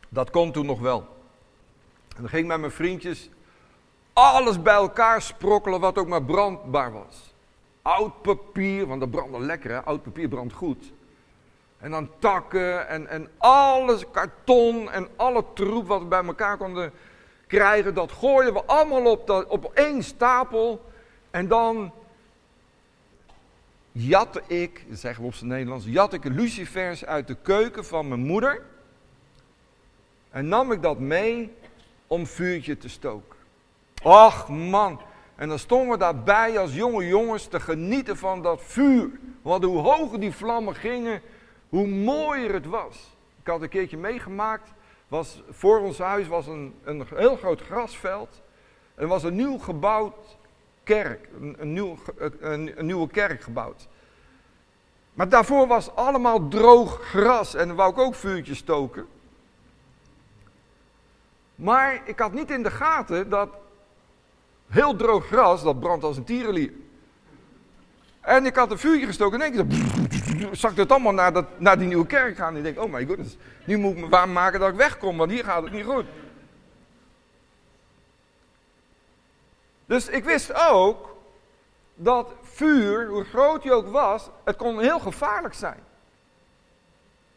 [0.09, 0.99] Dat kon toen nog wel.
[2.15, 3.29] En dan ging ik met mijn vriendjes
[4.13, 7.30] alles bij elkaar sprokkelen wat ook maar brandbaar was.
[7.81, 10.91] Oud papier, want dat brandde lekker hè, oud papier brandt goed.
[11.77, 16.91] En dan takken en, en alles, karton en alle troep wat we bij elkaar konden
[17.47, 20.91] krijgen, dat gooiden we allemaal op, dat, op één stapel.
[21.31, 21.91] En dan
[23.91, 28.25] jatte ik, zeggen we op zijn Nederlands, jat ik lucifers uit de keuken van mijn
[28.25, 28.65] moeder.
[30.29, 31.53] En nam ik dat mee
[32.07, 33.37] om vuurtje te stoken.
[34.03, 35.01] Och man,
[35.41, 39.09] En dan stonden we daarbij als jonge jongens te genieten van dat vuur.
[39.41, 41.21] Want hoe hoger die vlammen gingen,
[41.69, 43.17] hoe mooier het was.
[43.41, 44.73] Ik had een keertje meegemaakt.
[45.07, 48.41] Was, voor ons huis was een, een heel groot grasveld.
[48.95, 50.37] Er was een nieuw gebouwd
[50.83, 51.97] kerk, een,
[52.39, 53.87] een, een nieuwe kerk gebouwd.
[55.13, 59.05] Maar daarvoor was allemaal droog gras en dan wou ik ook vuurtjes stoken.
[61.55, 63.49] Maar ik had niet in de gaten dat
[64.71, 66.71] heel droog gras, dat brandt als een tierenlier.
[68.21, 69.65] En ik had een vuurtje gestoken en keer
[70.51, 72.51] zag het allemaal naar, dat, naar die nieuwe kerk gaan.
[72.51, 75.17] En ik denk, oh my goodness, nu moet ik me waar maken dat ik wegkom,
[75.17, 76.05] want hier gaat het niet goed.
[79.85, 81.15] Dus ik wist ook
[81.95, 85.83] dat vuur, hoe groot hij ook was, het kon heel gevaarlijk zijn.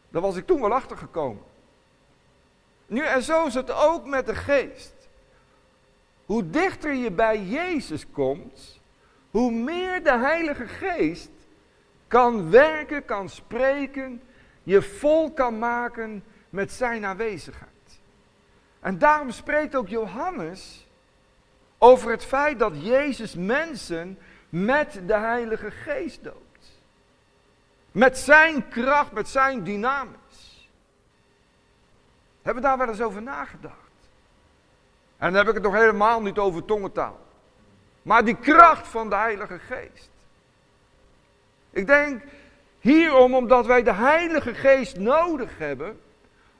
[0.09, 1.43] Daar was ik toen wel achter gekomen.
[2.85, 4.94] Nu, en zo is het ook met de geest.
[6.25, 8.79] Hoe dichter je bij Jezus komt,
[9.31, 11.29] hoe meer de Heilige Geest
[12.07, 14.21] kan werken, kan spreken,
[14.63, 17.69] je vol kan maken met zijn aanwezigheid.
[18.79, 20.87] En daarom spreekt ook Johannes
[21.77, 24.17] over het feit dat Jezus mensen
[24.49, 26.81] met de Heilige Geest doopt.
[27.91, 30.69] Met zijn kracht, met zijn dynamisch.
[32.41, 33.84] Hebben we daar wel eens over nagedacht?
[35.17, 37.19] En dan heb ik het nog helemaal niet over tongentaal.
[38.01, 40.09] Maar die kracht van de Heilige Geest.
[41.69, 42.23] Ik denk
[42.79, 45.99] hierom omdat wij de Heilige Geest nodig hebben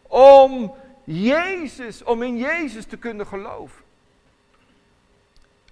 [0.02, 3.84] om Jezus, om in Jezus te kunnen geloven.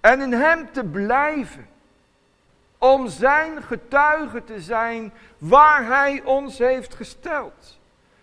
[0.00, 1.68] En in Hem te blijven.
[2.78, 7.78] Om Zijn getuige te zijn waar Hij ons heeft gesteld.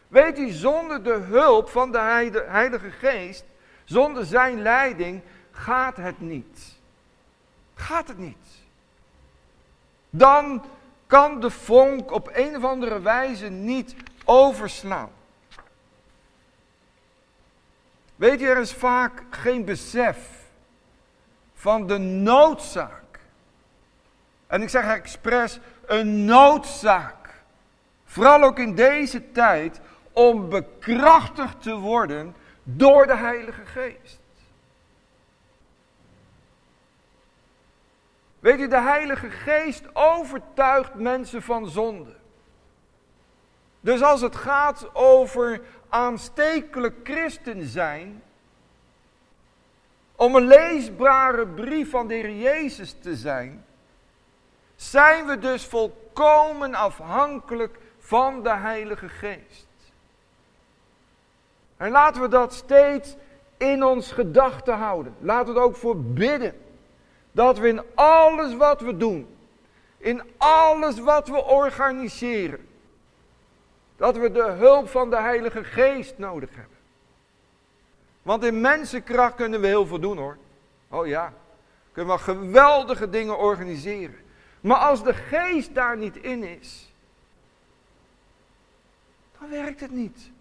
[0.07, 1.99] Weet u, zonder de hulp van de
[2.47, 3.43] Heilige Geest,
[3.91, 6.75] zonder Zijn leiding, gaat het niet.
[7.73, 8.47] Gaat het niet.
[10.09, 10.65] Dan
[11.07, 15.09] kan de vonk op een of andere wijze niet overslaan.
[18.15, 20.17] Weet je, er is vaak geen besef
[21.53, 23.19] van de noodzaak.
[24.47, 27.43] En ik zeg expres een noodzaak.
[28.05, 29.79] Vooral ook in deze tijd
[30.11, 34.19] om bekrachtigd te worden door de Heilige Geest.
[38.39, 42.15] Weet je, de Heilige Geest overtuigt mensen van zonde.
[43.79, 48.23] Dus als het gaat over aanstekelijk christen zijn,
[50.15, 53.65] om een leesbare brief van de Heer Jezus te zijn,
[54.75, 59.67] zijn we dus volkomen afhankelijk van de Heilige Geest.
[61.81, 63.15] En laten we dat steeds
[63.57, 65.15] in ons gedachten houden.
[65.19, 66.61] Laten we er ook voor bidden.
[67.31, 69.35] Dat we in alles wat we doen,
[69.97, 72.67] in alles wat we organiseren,
[73.95, 76.77] dat we de hulp van de Heilige Geest nodig hebben.
[78.21, 80.37] Want in mensenkracht kunnen we heel veel doen hoor.
[80.89, 81.33] Oh ja,
[81.91, 84.17] kunnen we geweldige dingen organiseren.
[84.61, 86.93] Maar als de geest daar niet in is,
[89.39, 90.31] dan werkt het niet.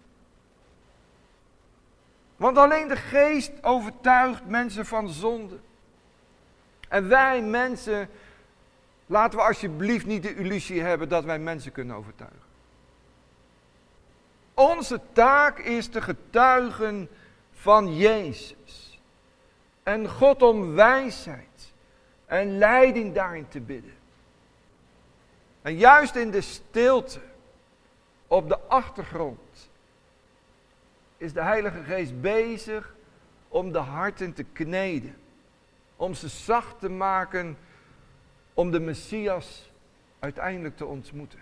[2.41, 5.57] Want alleen de geest overtuigt mensen van zonde.
[6.89, 8.09] En wij mensen,
[9.05, 12.41] laten we alsjeblieft niet de illusie hebben dat wij mensen kunnen overtuigen.
[14.53, 17.09] Onze taak is te getuigen
[17.53, 18.99] van Jezus.
[19.83, 21.73] En God om wijsheid
[22.25, 23.95] en leiding daarin te bidden.
[25.61, 27.19] En juist in de stilte,
[28.27, 29.39] op de achtergrond,
[31.21, 32.95] is de Heilige Geest bezig
[33.47, 35.15] om de harten te kneden.
[35.95, 37.57] Om ze zacht te maken
[38.53, 39.71] om de Messias
[40.19, 41.39] uiteindelijk te ontmoeten.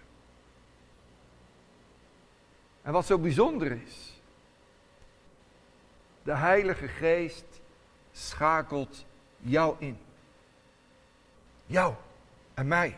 [2.82, 4.22] En wat zo bijzonder is,
[6.24, 7.62] de Heilige Geest
[8.12, 9.06] schakelt
[9.38, 9.98] jou in.
[11.66, 11.94] Jou
[12.54, 12.98] en mij.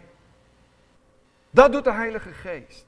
[1.50, 2.86] Dat doet de Heilige Geest.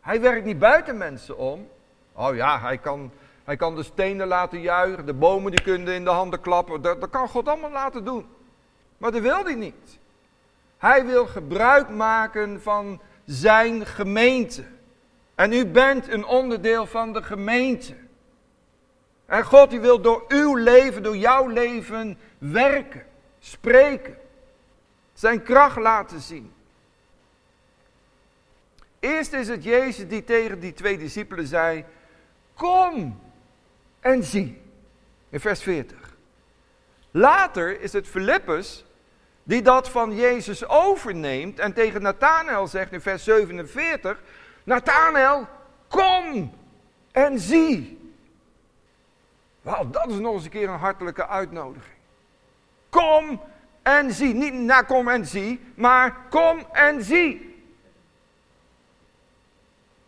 [0.00, 1.68] Hij werkt niet buiten mensen om.
[2.12, 3.10] Oh ja, hij kan,
[3.44, 6.82] hij kan de stenen laten juichen, de bomen die kunnen in de handen klappen.
[6.82, 8.26] Dat, dat kan God allemaal laten doen.
[8.98, 9.98] Maar dat wil hij niet.
[10.78, 14.64] Hij wil gebruik maken van zijn gemeente.
[15.34, 17.94] En u bent een onderdeel van de gemeente.
[19.26, 23.04] En God die wil door uw leven, door jouw leven werken,
[23.38, 24.16] spreken.
[25.12, 26.52] Zijn kracht laten zien.
[28.98, 31.84] Eerst is het Jezus die tegen die twee discipelen zei,
[32.54, 33.20] kom
[34.00, 34.60] en zie.
[35.28, 36.16] In vers 40.
[37.10, 38.84] Later is het Filippus
[39.42, 44.22] die dat van Jezus overneemt en tegen Nathanael zegt in vers 47,
[44.64, 45.48] Nathanael,
[45.88, 46.54] kom
[47.12, 48.00] en zie.
[49.62, 51.96] Wel, dat is nog eens een keer een hartelijke uitnodiging.
[52.90, 53.40] Kom
[53.82, 54.34] en zie.
[54.34, 57.64] Niet na kom en zie, maar kom en zie.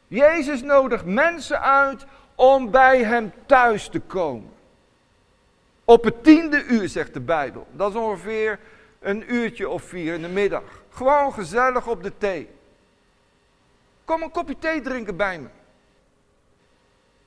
[0.07, 4.53] Jezus nodigt mensen uit om bij hem thuis te komen.
[5.85, 7.67] Op het tiende uur, zegt de Bijbel.
[7.73, 8.59] Dat is ongeveer
[9.01, 10.83] een uurtje of vier in de middag.
[10.91, 12.51] Gewoon gezellig op de thee.
[14.05, 15.49] Kom een kopje thee drinken bij me.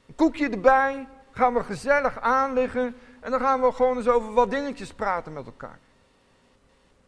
[0.07, 1.07] Een koekje erbij.
[1.31, 2.95] Gaan we gezellig aanliggen.
[3.19, 5.79] En dan gaan we gewoon eens over wat dingetjes praten met elkaar.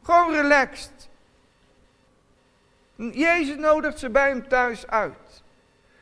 [0.04, 1.10] Gewoon relaxed.
[2.96, 5.44] Jezus nodigt ze bij hem thuis uit.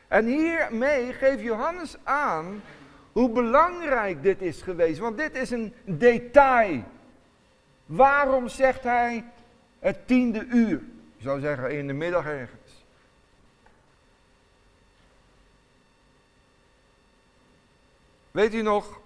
[0.08, 2.62] En hiermee geeft Johannes aan
[3.12, 5.00] hoe belangrijk dit is geweest.
[5.00, 6.84] Want dit is een detail.
[7.86, 9.24] Waarom zegt hij
[9.80, 10.82] het tiende uur?
[11.18, 12.86] Je zou zeggen in de middag ergens.
[18.32, 19.00] Weet u nog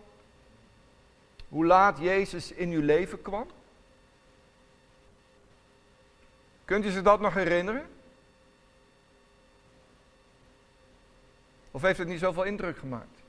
[1.49, 3.47] hoe laat Jezus in uw leven kwam?
[6.65, 7.89] Kunt u zich dat nog herinneren?
[11.71, 13.19] Of heeft het niet zoveel indruk gemaakt?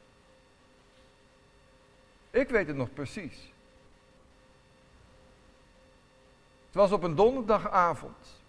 [2.30, 3.52] Ik weet het nog precies.
[6.66, 8.40] Het was op een donderdagavond,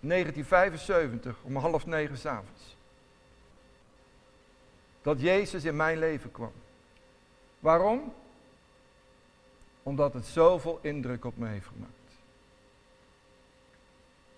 [0.00, 2.76] 1975, om half negen s'avonds,
[5.02, 6.52] dat Jezus in mijn leven kwam.
[7.58, 8.14] Waarom?
[9.82, 11.92] Omdat het zoveel indruk op me heeft gemaakt.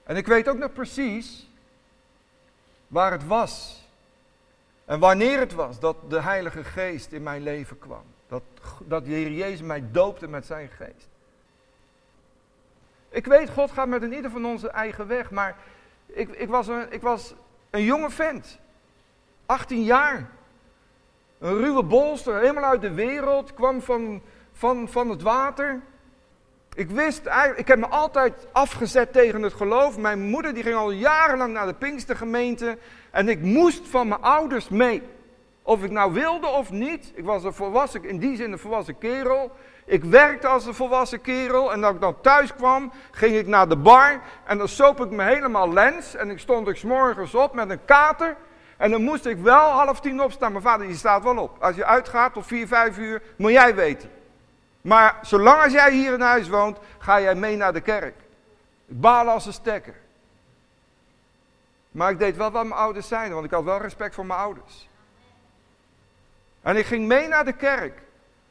[0.03, 1.49] En ik weet ook nog precies
[2.87, 3.82] waar het was.
[4.85, 8.05] En wanneer het was dat de Heilige Geest in mijn leven kwam.
[8.29, 8.43] Dat,
[8.81, 11.09] dat de Heer Jezus mij doopte met zijn geest.
[13.09, 15.31] Ik weet, God gaat met een ieder van onze eigen weg.
[15.31, 15.57] Maar
[16.07, 17.35] ik, ik, was een, ik was
[17.71, 18.59] een jonge vent.
[19.47, 20.31] 18 jaar.
[21.39, 23.55] Een ruwe bolster, helemaal uit de wereld.
[23.55, 25.81] Kwam van, van, van het water.
[26.75, 29.99] Ik wist eigenlijk, ik heb me altijd afgezet tegen het geloof.
[29.99, 32.79] Mijn moeder die ging al jarenlang naar de Pinkstergemeente.
[33.11, 35.03] En ik moest van mijn ouders mee.
[35.63, 37.13] Of ik nou wilde of niet.
[37.15, 39.51] Ik was een volwassen, in die zin een volwassen kerel.
[39.85, 41.73] Ik werkte als een volwassen kerel.
[41.73, 44.21] En als ik dan thuis kwam, ging ik naar de bar.
[44.45, 46.15] En dan soop ik me helemaal lens.
[46.15, 48.37] En ik stond ik morgens op met een kater.
[48.77, 50.53] En dan moest ik wel half tien opstaan.
[50.53, 51.57] Mijn vader, die staat wel op.
[51.61, 54.11] Als je uitgaat tot vier, vijf uur, moet jij weten.
[54.83, 58.15] Maar zolang als jij hier in huis woont, ga jij mee naar de kerk.
[58.87, 59.95] Baal als een stekker.
[61.91, 64.41] Maar ik deed wel wat mijn ouders zeiden, want ik had wel respect voor mijn
[64.41, 64.89] ouders.
[66.63, 68.03] En ik ging mee naar de kerk.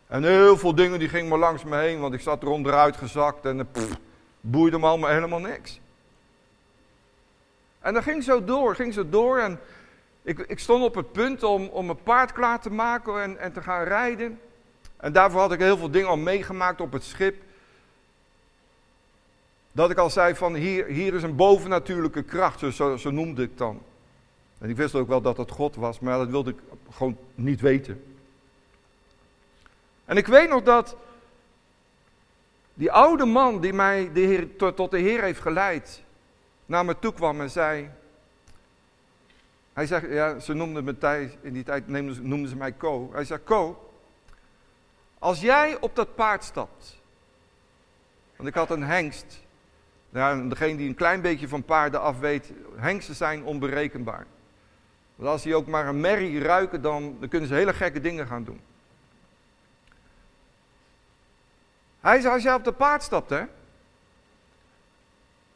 [0.08, 2.98] En heel veel dingen die gingen me langs me heen, want ik zat er onderuit
[2.98, 3.98] gezakt en pff,
[4.42, 5.80] boeide me allemaal helemaal niks.
[7.80, 9.60] En dat ging zo door, ging zo door en
[10.22, 13.54] ik, ik stond op het punt om, om mijn paard klaar te maken en, en
[13.54, 14.40] te gaan rijden.
[15.02, 17.44] En daarvoor had ik heel veel dingen al meegemaakt op het schip.
[19.72, 23.58] Dat ik al zei van hier, hier is een bovennatuurlijke kracht, zo, zo noemde ik
[23.58, 23.82] dan.
[24.58, 26.60] En ik wist ook wel dat het God was, maar dat wilde ik
[26.92, 28.04] gewoon niet weten.
[30.06, 30.96] En ik weet nog dat
[32.74, 36.04] die oude man die mij de heer, tot, de Heer heeft geleid,
[36.66, 37.90] naar me toe kwam en zei,
[39.74, 43.10] hij zegt, ja, ze noemden me tijd, in die tijd noemden ze mij Ko.
[43.14, 43.91] Hij zei, Ko,
[45.22, 47.02] als jij op dat paard stapt,
[48.36, 49.40] want ik had een hengst.
[50.10, 54.26] Nou, degene die een klein beetje van paarden af weet, hengsten zijn onberekenbaar.
[55.16, 58.44] Want als die ook maar een merrie ruiken, dan, kunnen ze hele gekke dingen gaan
[58.44, 58.62] doen.
[62.00, 63.44] Hij zei, als jij op dat paard stapt, hè.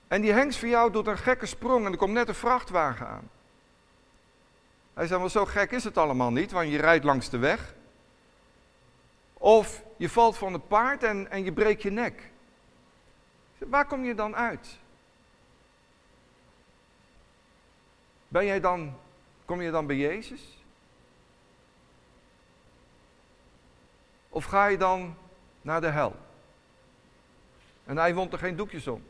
[0.08, 3.08] En die hengst van jou doet een gekke sprong en er komt net een vrachtwagen
[3.08, 3.30] aan.
[4.93, 7.74] Hij zei, wel zo gek is het allemaal niet, want je rijdt langs de weg.
[9.46, 12.32] Of je valt van het paard en, en je breekt je nek.
[13.58, 14.78] Waar kom je dan uit?
[18.28, 18.98] Ben jij dan,
[19.46, 20.64] kom je dan bij Jezus?
[24.30, 25.16] Of ga je dan
[25.62, 26.16] naar de hel?
[27.84, 29.04] En hij wond er geen doekjes om.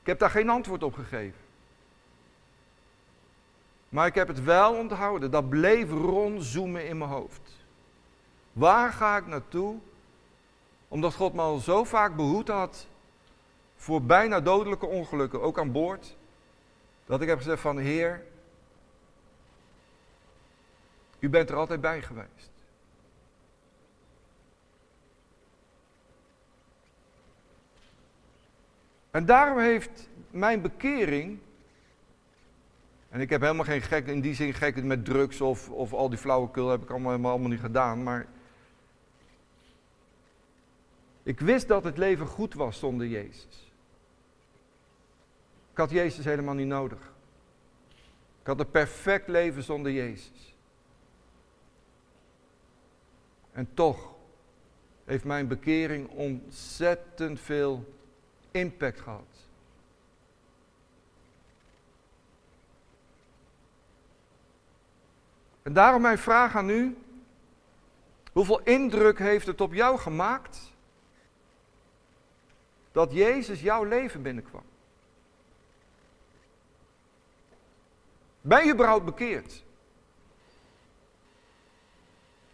[0.00, 1.40] Ik heb daar geen antwoord op gegeven.
[3.88, 5.30] Maar ik heb het wel onthouden.
[5.30, 7.49] Dat bleef rondzoomen in mijn hoofd.
[8.52, 9.78] Waar ga ik naartoe?
[10.88, 12.86] Omdat God me al zo vaak behoed had
[13.76, 16.16] voor bijna dodelijke ongelukken, ook aan boord,
[17.06, 18.24] dat ik heb gezegd van Heer,
[21.18, 22.50] u bent er altijd bij geweest.
[29.10, 31.38] En daarom heeft mijn bekering.
[33.08, 36.08] En ik heb helemaal geen gek, in die zin gek met drugs of, of al
[36.08, 38.02] die flauwekul heb ik allemaal, allemaal niet gedaan.
[38.02, 38.26] Maar
[41.22, 43.72] ik wist dat het leven goed was zonder Jezus.
[45.70, 47.12] Ik had Jezus helemaal niet nodig.
[48.40, 50.54] Ik had een perfect leven zonder Jezus.
[53.52, 54.14] En toch
[55.04, 57.94] heeft mijn bekering ontzettend veel
[58.50, 59.48] impact gehad.
[65.62, 66.96] En daarom mijn vraag aan u.
[68.32, 70.69] Hoeveel indruk heeft het op jou gemaakt
[73.00, 74.62] dat Jezus jouw leven binnenkwam?
[78.40, 79.62] Ben je überhaupt bekeerd?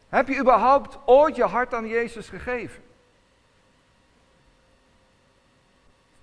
[0.09, 2.83] Heb je überhaupt ooit je hart aan Jezus gegeven?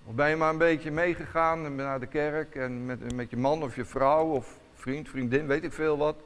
[0.04, 3.62] Of ben je maar een beetje meegegaan naar de kerk en met, met je man
[3.62, 6.16] of je vrouw of vriend, vriendin, weet ik veel wat.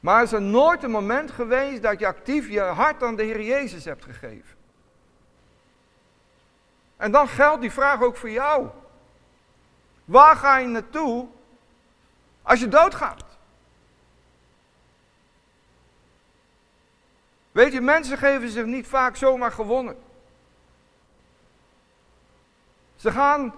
[0.00, 3.42] Maar is er nooit een moment geweest dat je actief je hart aan de Heer
[3.42, 4.55] Jezus hebt gegeven?
[6.96, 8.68] En dan geldt die vraag ook voor jou.
[10.04, 11.28] Waar ga je naartoe
[12.42, 13.24] als je doodgaat?
[17.52, 19.96] Weet je, mensen geven zich niet vaak zomaar gewonnen.
[22.96, 23.54] Ze gaan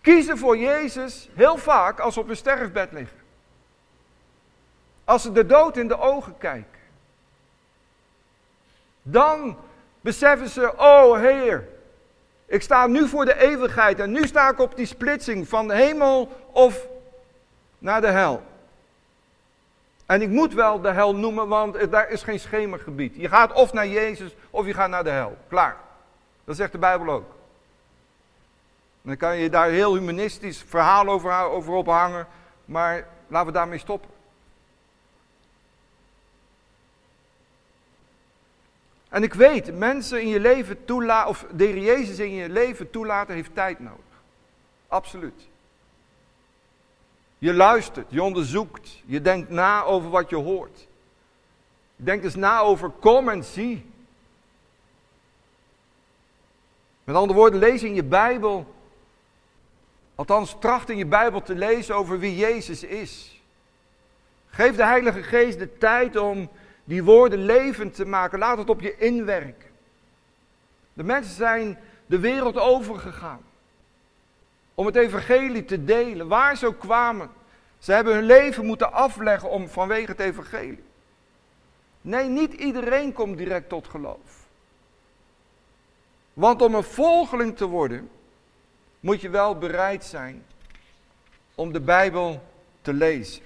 [0.00, 3.18] kiezen voor Jezus heel vaak als ze op hun sterfbed liggen.
[5.04, 6.80] Als ze de dood in de ogen kijken.
[9.02, 9.58] Dan
[10.00, 11.68] beseffen ze, oh Heer,
[12.46, 15.74] ik sta nu voor de eeuwigheid en nu sta ik op die splitsing van de
[15.74, 16.86] hemel of
[17.78, 18.42] naar de hel.
[20.06, 23.14] En ik moet wel de hel noemen, want daar is geen schemergebied.
[23.16, 25.36] Je gaat of naar Jezus of je gaat naar de hel.
[25.48, 25.76] Klaar.
[26.44, 27.34] Dat zegt de Bijbel ook.
[29.02, 32.26] Dan kan je daar heel humanistisch verhaal over, over ophangen,
[32.64, 34.10] maar laten we daarmee stoppen.
[39.16, 43.34] En ik weet, mensen in je leven toelaten, of de Jezus in je leven toelaten,
[43.34, 44.04] heeft tijd nodig.
[44.88, 45.48] Absoluut.
[47.38, 50.86] Je luistert, je onderzoekt, je denkt na over wat je hoort.
[51.96, 53.90] Je denkt dus na over kom en zie.
[57.04, 58.74] Met andere woorden, lees in je Bijbel,
[60.14, 63.42] althans tracht in je Bijbel te lezen over wie Jezus is.
[64.46, 66.48] Geef de Heilige Geest de tijd om
[66.86, 68.38] die woorden levend te maken.
[68.38, 69.70] Laat het op je inwerken.
[70.92, 73.40] De mensen zijn de wereld overgegaan
[74.74, 77.30] om het evangelie te delen, waar ze ook kwamen.
[77.78, 80.84] Ze hebben hun leven moeten afleggen om, vanwege het evangelie.
[82.00, 84.46] Nee, niet iedereen komt direct tot geloof.
[86.32, 88.10] Want om een volgeling te worden,
[89.00, 90.44] moet je wel bereid zijn
[91.54, 92.42] om de Bijbel
[92.82, 93.42] te lezen.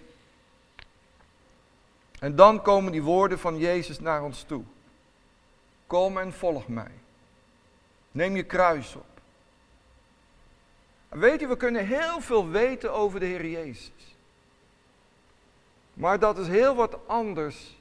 [2.20, 4.62] En dan komen die woorden van Jezus naar ons toe.
[5.86, 6.90] Kom en volg mij.
[8.10, 9.06] Neem je kruis op.
[11.08, 14.16] Weet je, we kunnen heel veel weten over de Heer Jezus.
[15.94, 17.78] Maar dat is heel wat anders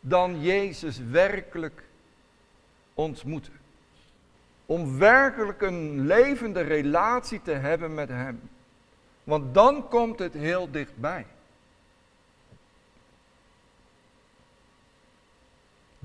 [0.00, 1.82] dan Jezus werkelijk
[2.94, 3.60] ontmoeten.
[4.66, 8.50] Om werkelijk een levende relatie te hebben met Hem.
[9.24, 11.26] Want dan komt het heel dichtbij.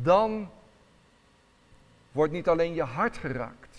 [0.02, 0.50] Dan
[2.12, 3.78] wordt niet alleen je hart geraakt.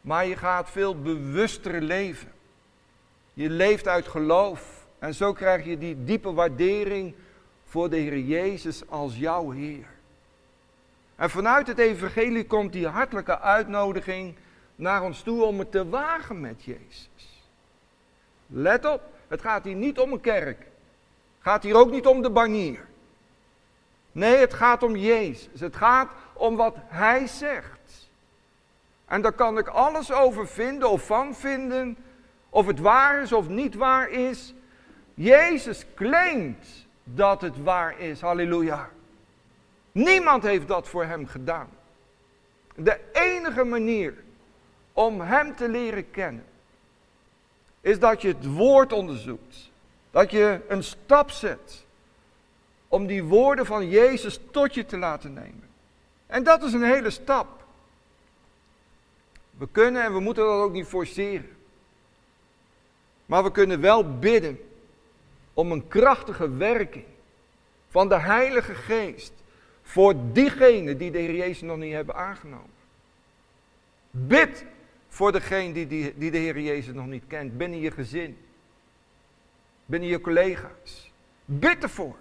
[0.00, 2.32] Maar je gaat veel bewuster leven.
[3.32, 4.86] Je leeft uit geloof.
[4.98, 7.14] En zo krijg je die diepe waardering
[7.64, 9.86] voor de Heer Jezus als jouw Heer.
[11.16, 14.34] En vanuit het Evangelie komt die hartelijke uitnodiging
[14.74, 17.42] naar ons toe om het te wagen met Jezus.
[18.46, 20.58] Let op, het gaat hier niet om een kerk.
[20.58, 20.68] Het
[21.52, 22.86] gaat hier ook niet om de banier.
[24.16, 25.60] Nee, het gaat om Jezus.
[25.60, 28.10] Het gaat om wat Hij zegt.
[29.04, 31.96] En daar kan ik alles over vinden of van vinden.
[32.50, 34.54] Of het waar is of niet waar is.
[35.14, 38.20] Jezus claimt dat het waar is.
[38.20, 38.88] Halleluja.
[39.92, 41.68] Niemand heeft dat voor hem gedaan.
[42.74, 44.14] De enige manier
[44.92, 46.44] om hem te leren kennen
[47.80, 49.70] is dat je het woord onderzoekt.
[50.10, 51.85] Dat je een stap zet
[52.88, 55.68] om die woorden van Jezus tot je te laten nemen.
[56.26, 57.64] En dat is een hele stap.
[59.50, 61.56] We kunnen en we moeten dat ook niet forceren.
[63.26, 64.60] Maar we kunnen wel bidden
[65.52, 67.04] om een krachtige werking
[67.88, 69.32] van de Heilige Geest
[69.82, 72.70] voor diegenen die de Heer Jezus nog niet hebben aangenomen.
[74.10, 74.64] Bid
[75.08, 77.56] voor degene die, die, de Heer Jezus nog niet kent.
[77.58, 78.38] Binnen je gezin.
[79.86, 81.12] Binnen je collega's.
[81.44, 82.16] Bid ervoor.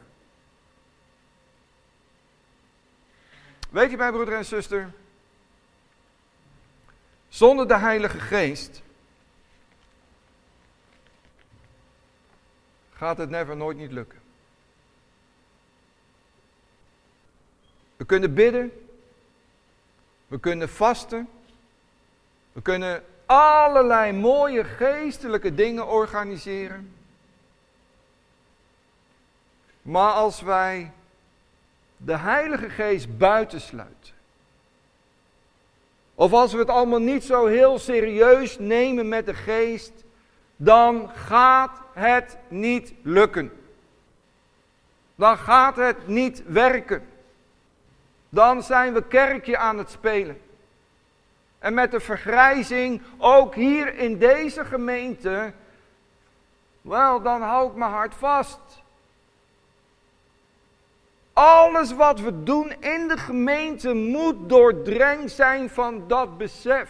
[3.75, 4.91] Weet je, mijn broeder en zuster,
[7.29, 8.81] zonder de Heilige Geest
[12.93, 14.19] gaat het never nooit niet lukken.
[17.95, 18.71] We kunnen bidden,
[20.27, 21.29] we kunnen vasten,
[22.51, 26.93] we kunnen allerlei mooie geestelijke dingen organiseren.
[29.81, 30.91] Maar als wij
[32.05, 34.13] de Heilige Geest buitensluiten,
[36.15, 39.91] of als we het allemaal niet zo heel serieus nemen met de Geest,
[40.55, 43.51] dan gaat het niet lukken.
[45.15, 47.07] Dan gaat het niet werken.
[48.29, 50.41] Dan zijn we kerkje aan het spelen.
[51.59, 55.53] En met de vergrijzing, ook hier in deze gemeente,
[56.81, 58.83] wel, dan hou ik mijn hart vast.
[61.35, 66.89] Alles wat we doen in de gemeente moet doordrenkt zijn van dat besef.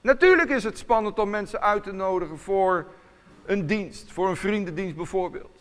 [0.00, 2.86] Natuurlijk is het spannend om mensen uit te nodigen voor
[3.44, 5.60] een dienst, voor een vriendendienst bijvoorbeeld.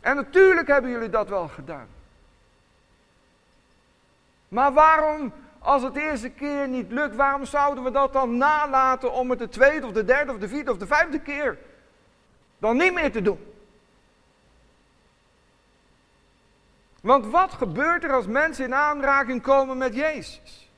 [0.00, 1.88] En natuurlijk hebben jullie dat wel gedaan.
[4.48, 9.30] Maar waarom, als het eerste keer niet lukt, waarom zouden we dat dan nalaten om
[9.30, 11.58] het de tweede of de derde of de vierde of de vijfde keer
[12.58, 13.53] dan niet meer te doen?
[17.04, 20.70] Want wat gebeurt er als mensen in aanraking komen met Jezus?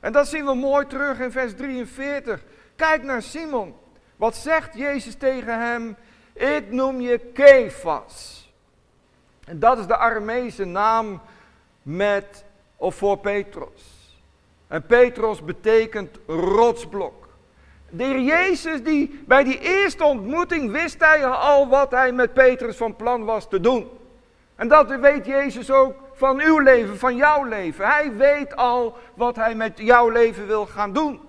[0.00, 2.42] En dat zien we mooi terug in vers 43.
[2.76, 3.74] Kijk naar Simon.
[4.16, 5.96] Wat zegt Jezus tegen hem?
[6.32, 8.52] Ik noem je Kefas.
[9.44, 11.20] En dat is de Armeese naam
[11.82, 12.44] met
[12.76, 13.82] of voor Petros.
[14.68, 17.28] En Petros betekent rotsblok.
[17.90, 22.76] De heer Jezus, die, bij die eerste ontmoeting wist hij al wat hij met Petrus
[22.76, 23.90] van plan was te doen.
[24.56, 27.86] En dat weet Jezus ook van uw leven, van jouw leven.
[27.86, 31.20] Hij weet al wat hij met jouw leven wil gaan doen.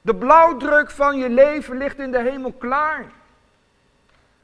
[0.00, 3.04] De blauwdruk van je leven ligt in de hemel klaar.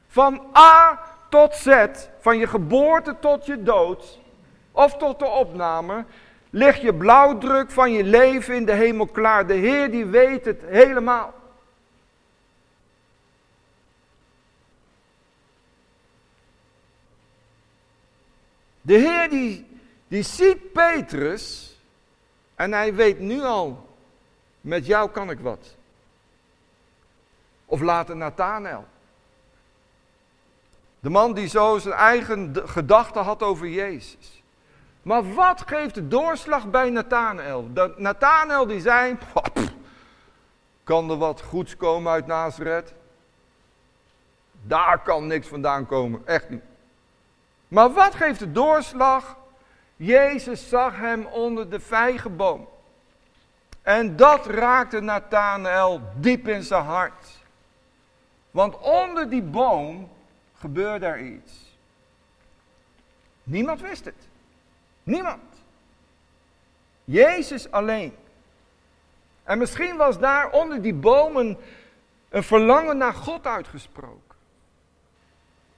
[0.07, 0.99] Van A
[1.29, 1.85] tot Z,
[2.19, 4.19] van je geboorte tot je dood,
[4.71, 6.05] of tot de opname,
[6.49, 9.47] ligt je blauwdruk van je leven in de hemel klaar.
[9.47, 11.33] De Heer die weet het helemaal.
[18.85, 19.67] De Heer die,
[20.07, 21.77] die ziet Petrus
[22.55, 23.89] en hij weet nu al,
[24.61, 25.75] met jou kan ik wat.
[27.65, 28.85] Of later Nathanael.
[30.99, 34.43] De man die zo zijn eigen gedachten had over Jezus.
[35.01, 37.69] Maar wat geeft de doorslag bij Nathanael?
[37.97, 39.17] Nathanael die zei,
[40.83, 42.93] kan er wat goeds komen uit Nazareth?
[44.61, 46.63] Daar kan niks vandaan komen, echt niet.
[47.73, 49.37] Maar wat geeft de doorslag?
[49.95, 52.67] Jezus zag hem onder de vijgenboom.
[53.81, 57.27] En dat raakte Nathanael diep in zijn hart.
[58.51, 60.09] Want onder die boom
[60.53, 61.77] gebeurde er iets.
[63.43, 64.27] Niemand wist het.
[65.03, 65.43] Niemand.
[67.03, 68.15] Jezus alleen.
[69.43, 71.57] En misschien was daar onder die bomen
[72.29, 74.35] een verlangen naar God uitgesproken.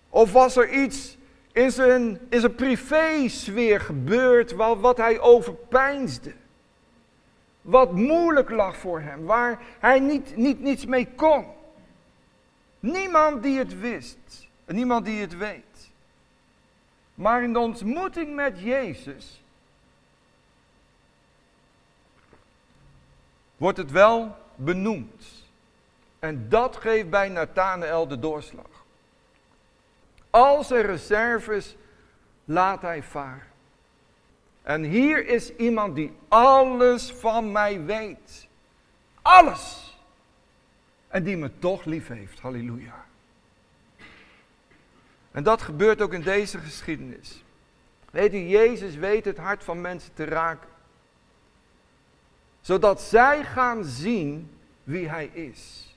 [0.10, 1.18] Of was er iets
[1.56, 6.34] in zijn, in zijn privésfeer gebeurd wat, wat hij overpeinsde.
[7.62, 11.45] Wat moeilijk lag voor hem, waar hij niet, niet, niets mee kon.
[12.80, 15.91] Niemand die het wist, niemand die het weet.
[17.14, 19.41] Maar in de ontmoeting met Jezus
[23.58, 25.26] wordt het wel benoemd.
[26.20, 28.74] En dat geeft bij Nathanael de doorslag.
[30.36, 31.76] Al zijn reserves
[32.46, 33.48] laat hij varen.
[34.62, 38.48] En hier is iemand die alles van mij weet.
[39.22, 39.98] Alles.
[41.08, 42.40] En die me toch lief heeft.
[42.40, 43.06] Halleluja.
[45.32, 47.44] En dat gebeurt ook in deze geschiedenis.
[48.12, 50.70] Weet u, Jezus weet het hart van mensen te raken.
[52.62, 55.96] Zodat zij gaan zien wie hij is.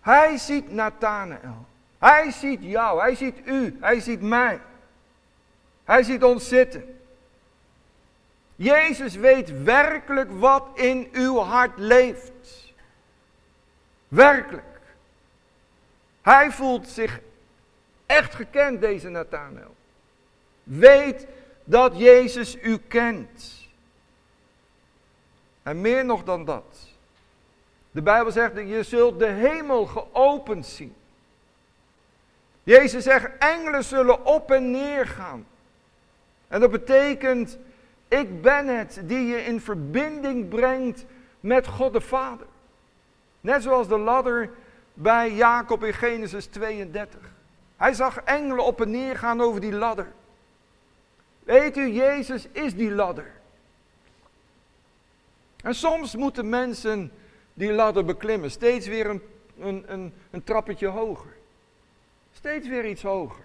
[0.00, 1.68] Hij ziet Nathanael.
[2.00, 4.60] Hij ziet jou, hij ziet u, hij ziet mij.
[5.84, 7.00] Hij ziet ons zitten.
[8.56, 12.72] Jezus weet werkelijk wat in uw hart leeft.
[14.08, 14.80] Werkelijk.
[16.22, 17.20] Hij voelt zich
[18.06, 19.74] echt gekend, deze Nathanael.
[20.62, 21.26] Weet
[21.64, 23.68] dat Jezus u kent.
[25.62, 26.88] En meer nog dan dat.
[27.90, 30.94] De Bijbel zegt dat je zult de hemel geopend zien.
[32.62, 35.46] Jezus zegt, engelen zullen op en neer gaan.
[36.48, 37.58] En dat betekent,
[38.08, 41.04] ik ben het die je in verbinding brengt
[41.40, 42.46] met God de Vader.
[43.40, 44.50] Net zoals de ladder
[44.94, 47.20] bij Jacob in Genesis 32.
[47.76, 50.12] Hij zag engelen op en neer gaan over die ladder.
[51.42, 53.30] Weet u, Jezus is die ladder.
[55.62, 57.12] En soms moeten mensen
[57.54, 59.22] die ladder beklimmen, steeds weer een,
[59.58, 61.38] een, een, een trappetje hoger.
[62.40, 63.44] Steeds weer iets hoger.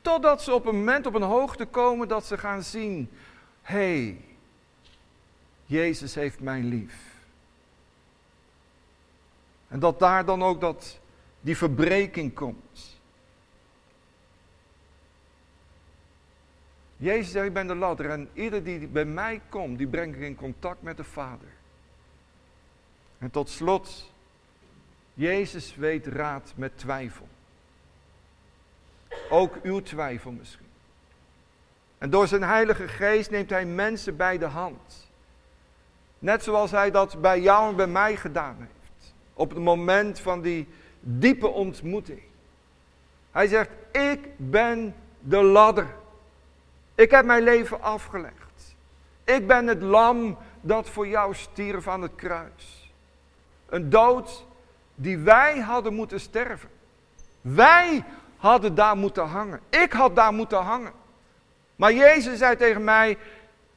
[0.00, 3.10] Totdat ze op een moment op een hoogte komen dat ze gaan zien,
[3.62, 4.24] hé, hey,
[5.64, 7.12] Jezus heeft mij lief.
[9.68, 11.00] En dat daar dan ook dat,
[11.40, 13.00] die verbreking komt.
[16.96, 20.20] Jezus zegt, ik ben de ladder en ieder die bij mij komt, die breng ik
[20.20, 21.48] in contact met de Vader.
[23.18, 24.11] En tot slot,
[25.22, 27.28] Jezus weet raad met twijfel.
[29.30, 30.66] Ook uw twijfel misschien.
[31.98, 35.10] En door zijn Heilige Geest neemt hij mensen bij de hand.
[36.18, 39.14] Net zoals hij dat bij jou en bij mij gedaan heeft.
[39.34, 40.68] Op het moment van die
[41.00, 42.22] diepe ontmoeting.
[43.30, 45.86] Hij zegt, ik ben de ladder.
[46.94, 48.74] Ik heb mijn leven afgelegd.
[49.24, 52.92] Ik ben het lam dat voor jou stierf aan het kruis.
[53.66, 54.46] Een dood
[54.94, 56.68] die wij hadden moeten sterven.
[57.40, 58.04] Wij
[58.36, 59.60] hadden daar moeten hangen.
[59.68, 60.92] Ik had daar moeten hangen.
[61.76, 63.18] Maar Jezus zei tegen mij,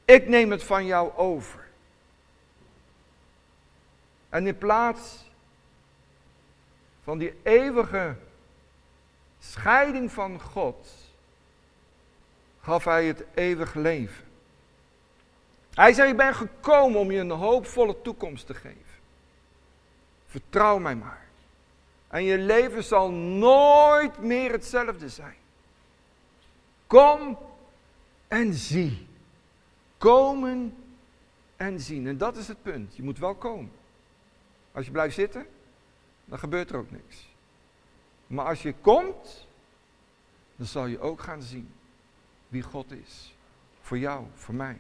[0.05, 1.63] ik neem het van jou over.
[4.30, 5.32] En in plaats
[7.03, 8.16] van die eeuwige
[9.39, 10.88] scheiding van God,
[12.61, 14.26] gaf hij het eeuwig leven.
[15.74, 18.84] Hij zei, ik ben gekomen om je een hoopvolle toekomst te geven.
[20.36, 21.25] Vertrouw mij maar.
[22.07, 25.36] En je leven zal nooit meer hetzelfde zijn.
[26.88, 27.38] Kom
[28.27, 29.07] en zie.
[29.97, 30.75] Komen
[31.55, 32.07] en zien.
[32.07, 32.95] En dat is het punt.
[32.95, 33.71] Je moet wel komen.
[34.71, 35.45] Als je blijft zitten,
[36.25, 37.29] dan gebeurt er ook niks.
[38.27, 39.47] Maar als je komt,
[40.55, 41.73] dan zal je ook gaan zien
[42.47, 43.36] wie God is.
[43.81, 44.77] Voor jou, voor mij.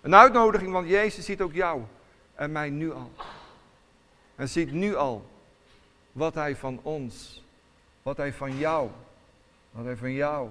[0.00, 1.82] Een uitnodiging, want Jezus ziet ook jou
[2.34, 3.10] en mij nu al.
[4.40, 5.30] En ziet nu al
[6.12, 7.44] wat hij van ons,
[8.02, 8.90] wat hij van jou,
[9.70, 10.50] wat hij van jou,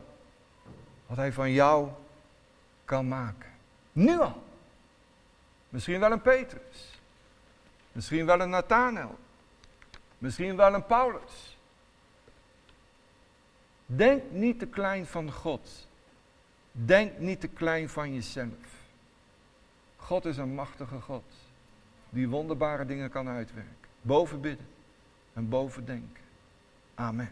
[1.05, 1.89] wat hij van jou
[2.85, 3.49] kan maken.
[3.91, 4.43] Nu al.
[5.69, 6.99] Misschien wel een Petrus.
[7.91, 9.17] Misschien wel een Nathanael.
[10.17, 11.57] Misschien wel een Paulus.
[13.85, 15.87] Denk niet te klein van God.
[16.71, 18.83] Denk niet te klein van jezelf.
[19.95, 21.23] God is een machtige God.
[22.09, 23.78] Die wonderbare dingen kan uitwerken.
[24.01, 24.65] Boven bidden
[25.33, 26.23] en boven denken.
[26.95, 27.29] Amen.